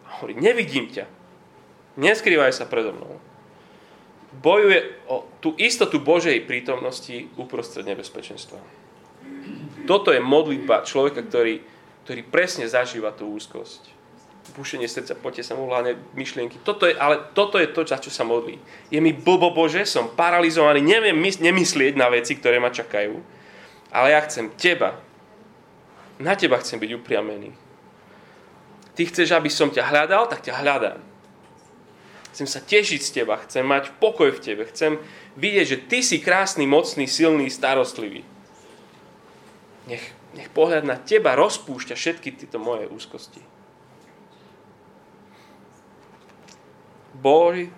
A 0.08 0.20
hovorí, 0.20 0.40
nevidím 0.40 0.88
ťa. 0.88 1.04
Neskrývaj 2.00 2.56
sa 2.56 2.64
predo 2.64 2.96
mnou. 2.96 3.20
Bojuje 4.40 5.04
o 5.10 5.28
tú 5.44 5.58
istotu 5.60 6.00
Božej 6.00 6.46
prítomnosti 6.46 7.28
uprostred 7.36 7.84
nebezpečenstva. 7.84 8.62
Toto 9.84 10.14
je 10.14 10.22
modlitba 10.22 10.86
človeka, 10.86 11.26
ktorý, 11.26 11.60
ktorý 12.06 12.22
presne 12.30 12.70
zažíva 12.70 13.12
tú 13.12 13.34
úzkosť 13.34 13.99
bušenie 14.52 14.90
srdca, 14.90 15.16
poďte 15.16 15.48
sa 15.48 15.54
mu 15.56 15.70
hlavne 15.70 15.96
myšlienky. 16.18 16.60
Toto 16.66 16.90
je, 16.90 16.98
ale 16.98 17.22
toto 17.38 17.62
je 17.62 17.70
to, 17.70 17.86
za 17.86 18.02
čo 18.02 18.10
sa 18.10 18.28
modlí. 18.28 18.58
Je 18.90 19.00
mi 19.00 19.14
blbo 19.16 19.54
Bože, 19.54 19.86
som 19.86 20.12
paralizovaný, 20.12 20.82
neviem 20.82 21.18
nemyslieť 21.18 21.94
na 21.96 22.10
veci, 22.10 22.36
ktoré 22.36 22.58
ma 22.58 22.74
čakajú, 22.74 23.18
ale 23.94 24.08
ja 24.14 24.20
chcem 24.26 24.52
teba. 24.58 24.98
Na 26.20 26.36
teba 26.36 26.60
chcem 26.60 26.76
byť 26.76 26.92
upriamený. 27.00 27.56
Ty 28.98 29.02
chceš, 29.08 29.32
aby 29.32 29.48
som 29.48 29.72
ťa 29.72 29.88
hľadal, 29.88 30.28
tak 30.28 30.44
ťa 30.44 30.60
hľadám. 30.60 31.00
Chcem 32.36 32.48
sa 32.48 32.60
tešiť 32.60 33.02
z 33.02 33.12
teba, 33.24 33.40
chcem 33.48 33.64
mať 33.64 33.96
pokoj 33.98 34.30
v 34.36 34.44
tebe, 34.44 34.64
chcem 34.68 35.00
vidieť, 35.40 35.66
že 35.66 35.78
ty 35.88 36.00
si 36.04 36.20
krásny, 36.20 36.68
mocný, 36.68 37.08
silný, 37.08 37.48
starostlivý. 37.48 38.22
Nech, 39.90 40.04
nech 40.38 40.52
pohľad 40.54 40.86
na 40.86 41.00
teba 41.00 41.34
rozpúšťa 41.34 41.96
všetky 41.98 42.38
tieto 42.38 42.62
moje 42.62 42.86
úzkosti. 42.86 43.42
Boj 47.20 47.70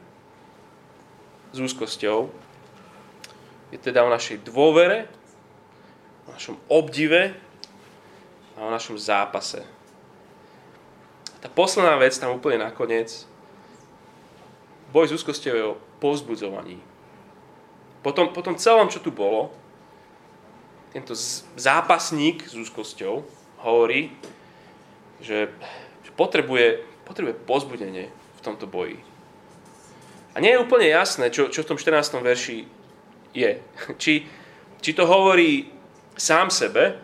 s 1.52 1.58
úzkosťou 1.58 2.32
je 3.72 3.78
teda 3.80 4.06
o 4.06 4.14
našej 4.14 4.46
dôvere, 4.46 5.08
o 6.28 6.36
našom 6.36 6.56
obdive 6.70 7.34
a 8.56 8.68
o 8.68 8.72
našom 8.72 8.96
zápase. 9.00 9.64
Tá 11.42 11.50
posledná 11.50 11.98
vec 11.98 12.14
tam 12.22 12.38
úplne 12.38 12.62
nakoniec, 12.62 13.26
boj 14.94 15.10
s 15.10 15.16
úzkosťou 15.18 15.54
je 15.56 15.66
o 15.66 15.80
pozbudzovaní. 15.98 16.78
Potom, 18.02 18.34
potom 18.34 18.58
celom, 18.58 18.90
čo 18.90 19.02
tu 19.02 19.10
bolo, 19.10 19.54
tento 20.92 21.16
zápasník 21.56 22.44
s 22.44 22.54
úzkosťou 22.58 23.24
hovorí, 23.64 24.12
že, 25.24 25.48
že 26.04 26.12
potrebuje, 26.18 26.84
potrebuje 27.08 27.40
pozbudenie 27.48 28.12
v 28.12 28.42
tomto 28.44 28.68
boji. 28.68 29.00
A 30.32 30.40
nie 30.40 30.56
je 30.56 30.64
úplne 30.64 30.88
jasné, 30.88 31.28
čo, 31.28 31.52
čo 31.52 31.64
v 31.64 31.76
tom 31.76 31.78
14. 31.78 32.24
verši 32.24 32.64
je. 33.36 33.52
Či, 34.02 34.28
či 34.82 34.92
to 34.98 35.06
hovorí 35.06 35.70
sám 36.18 36.50
sebe, 36.50 36.98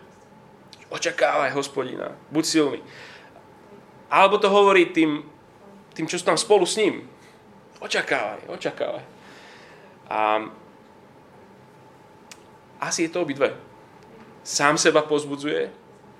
očakávaj 0.90 1.54
hospodina, 1.54 2.16
buď 2.34 2.44
silný. 2.46 2.80
Alebo 4.10 4.42
to 4.42 4.50
hovorí 4.50 4.90
tým, 4.90 5.22
tým, 5.94 6.08
čo 6.10 6.18
sú 6.18 6.26
tam 6.26 6.40
spolu 6.40 6.66
s 6.66 6.80
ním. 6.80 7.06
Očakávaj, 7.78 8.50
očakávaj. 8.50 9.06
A 10.10 10.50
asi 12.82 13.06
je 13.06 13.14
to 13.14 13.22
obidve. 13.22 13.54
Sám 14.42 14.82
seba 14.82 15.06
pozbudzuje 15.06 15.70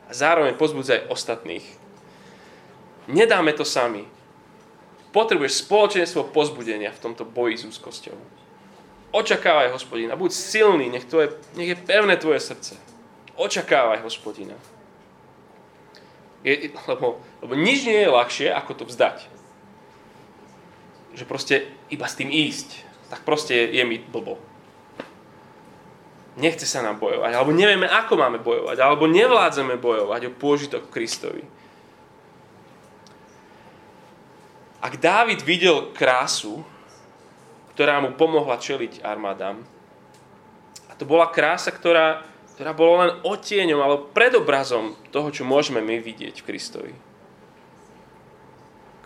a 0.06 0.12
zároveň 0.14 0.54
pozbudzuje 0.60 1.10
ostatných. 1.10 1.66
Nedáme 3.08 3.56
to 3.56 3.66
sami 3.66 4.17
potrebuješ 5.18 5.66
spoločenstvo 5.66 6.30
pozbudenia 6.30 6.94
v 6.94 7.02
tomto 7.02 7.26
boji 7.26 7.58
s 7.58 7.66
úzkosťou. 7.66 8.14
Očakávaj 9.18 9.74
hospodina, 9.74 10.14
buď 10.14 10.30
silný, 10.30 10.94
nech, 10.94 11.10
tvoje, 11.10 11.34
nech 11.58 11.74
je 11.74 11.78
pevné 11.82 12.22
tvoje 12.22 12.38
srdce. 12.38 12.78
Očakávaj 13.34 14.06
hospodina. 14.06 14.54
Je, 16.46 16.70
lebo, 16.86 17.18
lebo 17.42 17.54
nič 17.58 17.90
nie 17.90 17.98
je 17.98 18.14
ľahšie, 18.14 18.48
ako 18.54 18.72
to 18.78 18.84
vzdať. 18.86 19.26
Že 21.18 21.24
proste 21.26 21.56
iba 21.90 22.06
s 22.06 22.14
tým 22.14 22.30
ísť, 22.30 22.86
tak 23.10 23.26
proste 23.26 23.58
je, 23.58 23.82
je 23.82 23.84
mi 23.90 23.98
blbo. 23.98 24.38
Nechce 26.38 26.70
sa 26.70 26.86
nám 26.86 27.02
bojovať, 27.02 27.34
alebo 27.34 27.50
nevieme, 27.50 27.90
ako 27.90 28.14
máme 28.22 28.38
bojovať, 28.38 28.78
alebo 28.78 29.10
nevládzeme 29.10 29.82
bojovať 29.82 30.30
o 30.30 30.36
pôžitok 30.38 30.94
Kristovi. 30.94 31.42
Ak 34.78 35.02
Dávid 35.02 35.42
videl 35.42 35.90
krásu, 35.94 36.62
ktorá 37.74 37.98
mu 38.02 38.14
pomohla 38.14 38.62
čeliť 38.62 39.02
armádam, 39.02 39.66
a 40.88 40.94
to 40.94 41.06
bola 41.06 41.30
krása, 41.30 41.74
ktorá, 41.74 42.26
ktorá 42.58 42.72
bola 42.74 42.94
len 43.06 43.12
otieňom 43.26 43.80
alebo 43.82 44.10
predobrazom 44.14 44.94
toho, 45.10 45.30
čo 45.34 45.46
môžeme 45.46 45.82
my 45.82 46.02
vidieť 46.02 46.42
v 46.42 46.48
Kristovi. 46.48 46.94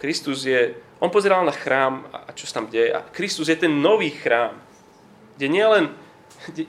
Kristus 0.01 0.49
je, 0.49 0.75
on 0.97 1.13
pozeral 1.13 1.45
na 1.45 1.53
chrám 1.53 2.09
a 2.09 2.33
čo 2.33 2.49
sa 2.49 2.59
tam 2.59 2.73
deje. 2.73 2.89
A 2.89 3.05
Kristus 3.05 3.47
je 3.47 3.57
ten 3.59 3.69
nový 3.69 4.09
chrám, 4.09 4.57
kde 5.37 5.47
nielen 5.47 5.85
kde, 6.49 6.65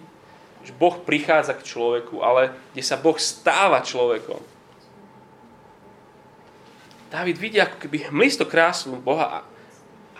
že 0.62 0.73
Boh 0.77 1.01
prichádza 1.01 1.57
k 1.57 1.67
človeku, 1.67 2.21
ale 2.21 2.53
kde 2.77 2.83
sa 2.85 3.01
Boh 3.01 3.17
stáva 3.17 3.81
človekom. 3.81 4.52
Dávid 7.12 7.37
vidí 7.37 7.61
ako 7.61 7.77
keby 7.77 8.09
hmlisto 8.09 8.48
krásu 8.48 8.96
Boha 8.96 9.27
a, 9.29 9.38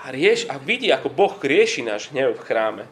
a, 0.05 0.13
rieš, 0.13 0.45
a 0.53 0.61
vidí, 0.61 0.93
ako 0.93 1.09
Boh 1.09 1.33
rieši 1.41 1.81
náš 1.81 2.13
hnev 2.13 2.37
v 2.37 2.45
chráme. 2.45 2.85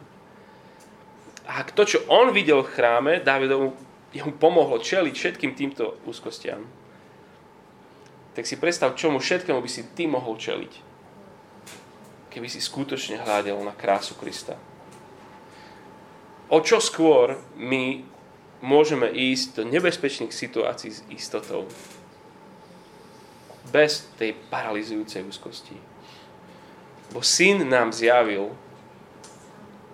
A 1.45 1.61
to, 1.69 1.85
čo 1.85 2.01
on 2.09 2.33
videl 2.33 2.65
v 2.65 2.73
chráme, 2.73 3.13
Dávidovu 3.21 3.77
mu 4.25 4.33
pomohlo 4.41 4.81
čeliť 4.81 5.13
všetkým 5.13 5.53
týmto 5.53 6.01
úzkostiam. 6.09 6.65
Tak 8.33 8.49
si 8.49 8.57
predstav, 8.57 8.97
čomu 8.97 9.21
všetkému 9.21 9.61
by 9.61 9.69
si 9.69 9.85
ty 9.93 10.09
mohol 10.09 10.33
čeliť, 10.33 10.73
keby 12.33 12.47
si 12.49 12.57
skutočne 12.57 13.21
hľadel 13.21 13.61
na 13.61 13.75
krásu 13.75 14.17
Krista. 14.17 14.57
O 16.49 16.57
čo 16.65 16.81
skôr 16.81 17.37
my 17.53 18.01
môžeme 18.65 19.05
ísť 19.13 19.61
do 19.61 19.63
nebezpečných 19.69 20.33
situácií 20.33 20.89
s 20.89 21.05
istotou 21.13 21.69
bez 23.69 24.09
tej 24.17 24.33
paralizujúcej 24.49 25.21
úzkosti. 25.21 25.77
Bo 27.13 27.21
syn 27.21 27.67
nám 27.69 27.93
zjavil 27.93 28.55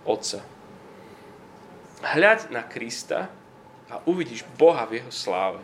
Otca. 0.08 0.40
Hľaď 2.00 2.54
na 2.54 2.64
Krista 2.64 3.28
a 3.92 4.00
uvidíš 4.08 4.48
Boha 4.56 4.88
v 4.88 5.04
jeho 5.04 5.12
sláve. 5.12 5.60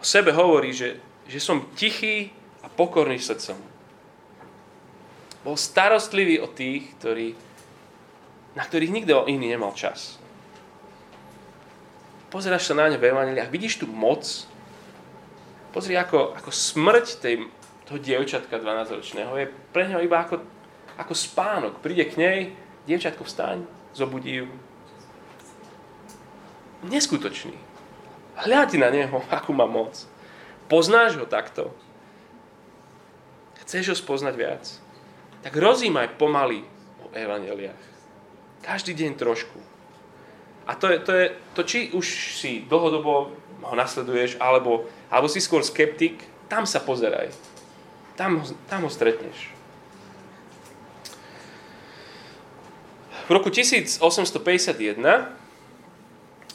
O 0.00 0.04
sebe 0.06 0.32
hovorí, 0.32 0.72
že, 0.72 0.96
že 1.28 1.42
som 1.42 1.68
tichý 1.76 2.32
a 2.64 2.72
pokorný 2.72 3.20
srdcom. 3.20 3.58
Bol 5.44 5.56
starostlivý 5.58 6.40
o 6.40 6.48
tých, 6.48 6.90
ktorí, 6.98 7.36
na 8.56 8.62
ktorých 8.64 8.94
nikto 8.94 9.28
iný 9.28 9.52
nemal 9.52 9.76
čas. 9.76 10.18
Pozeráš 12.30 12.66
sa 12.70 12.74
na 12.74 12.90
ne 12.90 12.98
v 12.98 13.06
Evangeliách, 13.06 13.54
vidíš 13.54 13.82
tú 13.82 13.86
moc, 13.86 14.22
Pozri, 15.76 15.92
ako, 15.92 16.32
ako 16.32 16.48
smrť 16.48 17.20
tej, 17.20 17.52
toho 17.84 18.00
dievčatka 18.00 18.56
12-ročného 18.56 19.28
je 19.36 19.52
pre 19.76 19.84
neho 19.84 20.00
iba 20.00 20.24
ako, 20.24 20.40
ako 20.96 21.12
spánok. 21.12 21.84
Príde 21.84 22.08
k 22.08 22.16
nej, 22.16 22.38
dievčatko 22.88 23.28
vstaň, 23.28 23.60
zobudí 23.92 24.40
ju. 24.40 24.48
Neskutočný. 26.88 27.52
Hľadí 28.40 28.80
na 28.80 28.88
neho, 28.88 29.20
akú 29.36 29.52
má 29.52 29.68
moc. 29.68 30.08
Poznáš 30.64 31.20
ho 31.20 31.28
takto. 31.28 31.76
Chceš 33.60 33.92
ho 33.92 33.96
spoznať 34.00 34.32
viac? 34.32 34.64
Tak 35.44 35.52
rozímaj 35.60 36.16
pomaly 36.16 36.64
o 37.04 37.12
evaneliách. 37.12 37.84
Každý 38.64 38.96
deň 38.96 39.12
trošku. 39.20 39.60
A 40.64 40.72
to 40.72 40.88
je, 40.88 40.98
to 41.04 41.12
je 41.12 41.26
to, 41.52 41.60
či 41.68 41.78
už 41.92 42.06
si 42.40 42.64
dlhodobo 42.64 43.44
ho 43.62 43.74
nasleduješ, 43.76 44.36
alebo 44.40 44.88
alebo 45.06 45.30
si 45.30 45.38
skôr 45.38 45.62
skeptik, 45.62 46.18
tam 46.50 46.66
sa 46.66 46.82
pozeraj. 46.82 47.30
Tam, 48.18 48.42
tam 48.66 48.88
ho 48.88 48.90
stretneš. 48.90 49.54
V 53.26 53.30
roku 53.34 53.50
1851 53.50 53.98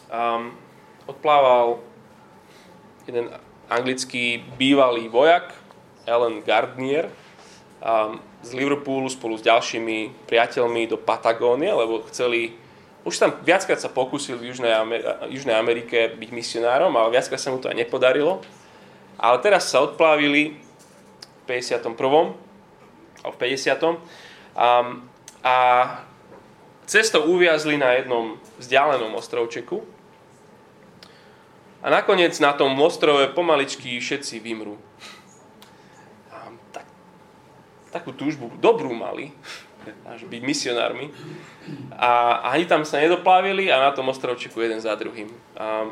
um, 0.08 0.56
odplával 1.04 1.84
jeden 3.04 3.28
anglický 3.68 4.40
bývalý 4.56 5.12
vojak, 5.12 5.52
Alan 6.08 6.40
Gardnier, 6.42 7.12
um, 7.84 8.20
z 8.42 8.50
Liverpoolu 8.56 9.12
spolu 9.12 9.38
s 9.38 9.44
ďalšími 9.46 10.28
priateľmi 10.28 10.88
do 10.90 10.98
Patagónie, 10.98 11.70
lebo 11.70 12.02
chceli, 12.10 12.56
už 13.02 13.16
tam 13.18 13.34
viackrát 13.42 13.82
sa 13.82 13.90
pokúsil 13.90 14.38
v 14.38 14.54
Južnej, 14.54 14.74
Amer- 14.78 15.06
Južnej 15.34 15.58
Amerike 15.58 16.14
byť 16.14 16.30
misionárom, 16.30 16.94
ale 16.94 17.18
viackrát 17.18 17.42
sa 17.42 17.50
mu 17.50 17.58
to 17.58 17.70
aj 17.70 17.78
nepodarilo. 17.78 18.46
Ale 19.18 19.42
teraz 19.42 19.70
sa 19.70 19.82
odplávili 19.82 20.58
v 21.42 21.44
51. 21.46 21.98
alebo 23.22 23.34
v 23.34 23.42
50. 23.42 23.98
Um, 24.54 25.10
a 25.42 25.56
cestou 26.86 27.26
uviazli 27.26 27.78
na 27.78 27.98
jednom 27.98 28.38
vzdialenom 28.62 29.16
ostrovčeku 29.18 29.82
a 31.82 31.88
nakoniec 31.90 32.38
na 32.38 32.54
tom 32.54 32.78
ostrove 32.78 33.34
pomaličky 33.34 33.98
všetci 33.98 34.38
vymrú. 34.38 34.78
A 36.30 36.54
tak, 36.70 36.86
takú 37.90 38.14
túžbu 38.14 38.54
dobrú 38.62 38.94
mali, 38.94 39.34
až 40.06 40.26
byť 40.30 40.42
misionármi. 40.44 41.10
A 41.98 42.42
ani 42.54 42.66
tam 42.66 42.86
sa 42.86 43.02
nedoplavili 43.02 43.70
a 43.70 43.80
na 43.80 43.92
tom 43.94 44.10
ostrovčeku 44.10 44.62
jeden 44.62 44.82
za 44.82 44.96
druhým. 44.98 45.30
A 45.58 45.90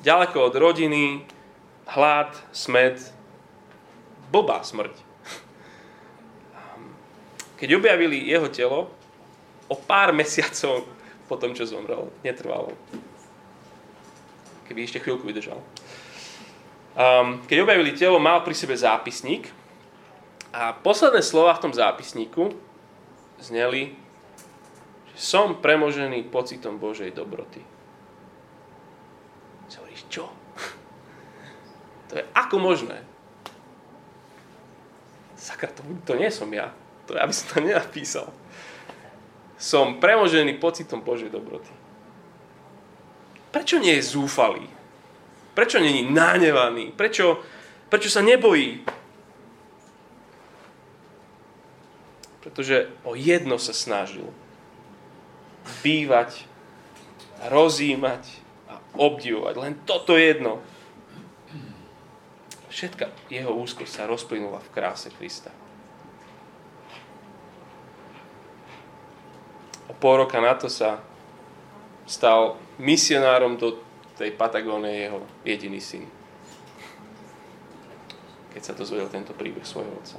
ďaleko 0.00 0.48
od 0.48 0.54
rodiny, 0.56 1.24
hlad, 1.86 2.32
smed, 2.52 2.98
blbá 4.32 4.64
smrť. 4.64 4.94
Keď 7.62 7.68
objavili 7.78 8.26
jeho 8.26 8.50
telo, 8.50 8.90
o 9.70 9.76
pár 9.78 10.10
mesiacov 10.12 10.84
po 11.30 11.40
tom, 11.40 11.54
čo 11.56 11.64
zomrel. 11.64 12.10
Netrvalo. 12.20 12.74
Keby 14.68 14.84
ešte 14.84 15.00
chvíľku 15.00 15.24
vydržal. 15.24 15.62
Um, 16.92 17.40
keď 17.48 17.64
objavili 17.64 17.96
telo, 17.96 18.20
mal 18.20 18.44
pri 18.44 18.52
sebe 18.52 18.76
zápisník 18.76 19.48
a 20.52 20.76
posledné 20.76 21.24
slova 21.24 21.56
v 21.56 21.62
tom 21.64 21.72
zápisníku 21.72 22.52
zneli, 23.42 23.98
že 25.12 25.18
som 25.18 25.58
premožený 25.58 26.30
pocitom 26.30 26.78
Božej 26.78 27.10
dobroty. 27.10 27.60
Si 29.66 29.76
hovoríš, 29.82 30.06
čo? 30.06 30.30
To 32.12 32.20
je 32.20 32.28
ako 32.36 32.60
možné? 32.60 33.00
Sakra, 35.32 35.72
to, 35.72 35.80
to 36.04 36.12
nie 36.12 36.28
som 36.28 36.52
ja. 36.52 36.68
To 37.08 37.16
ja 37.16 37.24
by 37.24 37.32
som 37.32 37.46
to 37.48 37.56
nenapísal 37.64 38.28
som 39.62 40.02
premožený 40.02 40.58
pocitom 40.58 41.06
Božej 41.06 41.30
dobroty. 41.30 41.70
Prečo 43.54 43.78
nie 43.78 43.94
je 43.94 44.10
zúfalý? 44.18 44.66
Prečo 45.54 45.78
je 45.78 46.02
nánevaný? 46.02 46.90
Prečo, 46.90 47.38
prečo 47.86 48.10
sa 48.10 48.26
nebojí? 48.26 48.82
Pretože 52.42 52.90
o 53.06 53.14
jedno 53.14 53.56
sa 53.56 53.70
snažil. 53.70 54.26
Bývať, 55.80 56.44
rozímať 57.48 58.26
a 58.66 58.82
obdivovať. 58.98 59.54
Len 59.56 59.74
toto 59.86 60.18
jedno. 60.18 60.58
Všetka 62.68 63.08
jeho 63.30 63.54
úzkosť 63.54 64.02
sa 64.02 64.10
rozplynula 64.10 64.58
v 64.58 64.72
kráse 64.74 65.08
Krista. 65.14 65.54
pol 70.02 70.26
roka 70.26 70.42
na 70.42 70.58
to 70.58 70.66
sa 70.66 70.98
stal 72.10 72.58
misionárom 72.82 73.54
do 73.54 73.78
tej 74.18 74.34
Patagónie 74.34 75.06
jeho 75.06 75.22
jediný 75.46 75.78
syn. 75.78 76.10
Keď 78.50 78.62
sa 78.66 78.74
dozvedel 78.74 79.06
tento 79.06 79.30
príbeh 79.30 79.62
svojho 79.62 79.94
otca. 79.94 80.18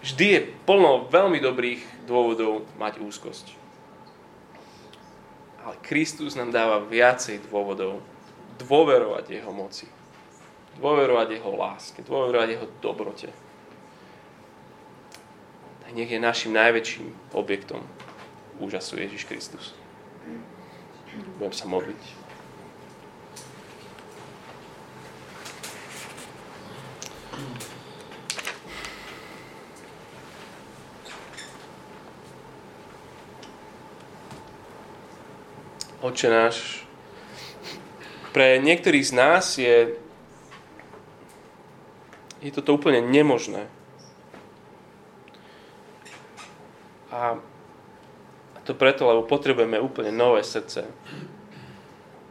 Vždy 0.00 0.26
je 0.32 0.40
plno 0.64 1.08
veľmi 1.12 1.38
dobrých 1.40 2.08
dôvodov 2.08 2.64
mať 2.80 3.04
úzkosť. 3.04 3.46
Ale 5.60 5.76
Kristus 5.84 6.34
nám 6.34 6.52
dáva 6.52 6.80
viacej 6.80 7.44
dôvodov 7.52 8.00
dôverovať 8.56 9.40
Jeho 9.40 9.52
moci. 9.52 9.84
Dôverovať 10.80 11.36
Jeho 11.36 11.52
láske, 11.52 12.00
dôverovať 12.00 12.48
Jeho 12.56 12.66
dobrote 12.80 13.28
nech 15.94 16.10
je 16.10 16.20
našim 16.22 16.54
najväčším 16.54 17.34
objektom 17.34 17.82
úžasu 18.62 18.98
Ježiš 19.02 19.26
Kristus. 19.26 19.74
Budem 21.38 21.54
sa 21.54 21.66
modliť. 21.66 22.19
Oče 36.00 36.32
náš, 36.32 36.80
pre 38.32 38.56
niektorých 38.56 39.04
z 39.04 39.12
nás 39.12 39.60
je, 39.60 39.92
je 42.40 42.50
toto 42.56 42.72
úplne 42.72 43.04
nemožné. 43.04 43.68
A 47.12 47.36
to 48.64 48.72
preto, 48.72 49.04
lebo 49.04 49.28
potrebujeme 49.28 49.76
úplne 49.82 50.14
nové 50.14 50.40
srdce. 50.40 50.88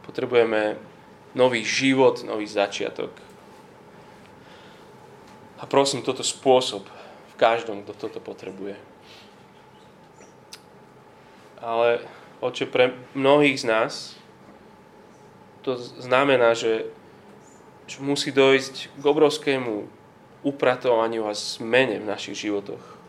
Potrebujeme 0.02 0.74
nový 1.38 1.62
život, 1.62 2.26
nový 2.26 2.50
začiatok. 2.50 3.14
A 5.60 5.68
prosím, 5.68 6.02
toto 6.02 6.24
spôsob 6.24 6.88
v 7.30 7.34
každom, 7.36 7.84
kto 7.84 7.92
toto 8.08 8.18
potrebuje. 8.24 8.74
Ale, 11.60 12.00
oče, 12.40 12.66
pre 12.66 12.96
mnohých 13.14 13.60
z 13.60 13.64
nás 13.64 13.92
to 15.60 15.76
znamená, 15.76 16.56
že 16.56 16.88
musí 18.00 18.32
dojsť 18.32 18.96
k 18.96 19.04
obrovskému 19.04 19.84
upratovaniu 20.40 21.28
a 21.28 21.36
zmene 21.36 22.00
v 22.00 22.08
našich 22.08 22.48
životoch 22.48 23.00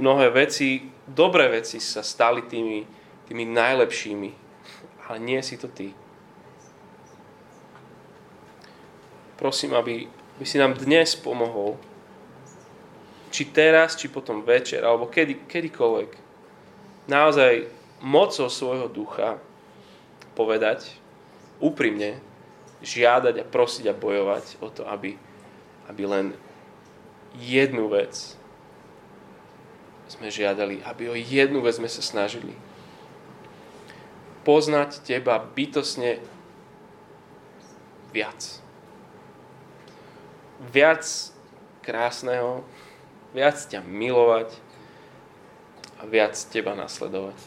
mnohé 0.00 0.30
veci, 0.30 0.88
dobré 1.04 1.52
veci 1.52 1.76
sa 1.76 2.00
stali 2.00 2.48
tými, 2.48 2.86
tými 3.28 3.44
najlepšími, 3.44 4.30
ale 5.06 5.16
nie 5.20 5.40
si 5.44 5.60
to 5.60 5.68
ty. 5.68 5.92
Prosím, 9.36 9.76
aby, 9.76 10.08
aby 10.36 10.44
si 10.48 10.56
nám 10.60 10.76
dnes 10.76 11.16
pomohol, 11.16 11.76
či 13.30 13.48
teraz, 13.48 13.94
či 13.94 14.10
potom 14.10 14.42
večer, 14.42 14.82
alebo 14.82 15.06
kedy, 15.06 15.46
kedykoľvek, 15.46 16.10
naozaj 17.06 17.70
mocou 18.02 18.50
svojho 18.50 18.90
ducha 18.90 19.38
povedať 20.34 20.94
úprimne, 21.62 22.18
žiadať 22.80 23.34
a 23.40 23.48
prosiť 23.48 23.92
a 23.92 23.94
bojovať 23.94 24.44
o 24.64 24.68
to, 24.72 24.82
aby, 24.88 25.14
aby 25.86 26.02
len 26.08 26.26
jednu 27.36 27.86
vec 27.92 28.36
sme 30.10 30.26
žiadali, 30.26 30.82
aby 30.82 31.12
o 31.12 31.14
jednu 31.14 31.62
vec 31.62 31.78
sme 31.78 31.86
sa 31.86 32.02
snažili. 32.02 32.56
Poznať 34.42 35.04
teba 35.06 35.38
bytosne 35.38 36.18
viac. 38.10 38.40
Viac 40.72 41.04
krásneho, 41.84 42.66
viac 43.34 43.56
ťa 43.58 43.82
milovať 43.84 44.50
a 46.00 46.08
viac 46.08 46.34
teba 46.48 46.72
nasledovať. 46.74 47.38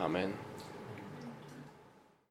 Amen. 0.00 0.45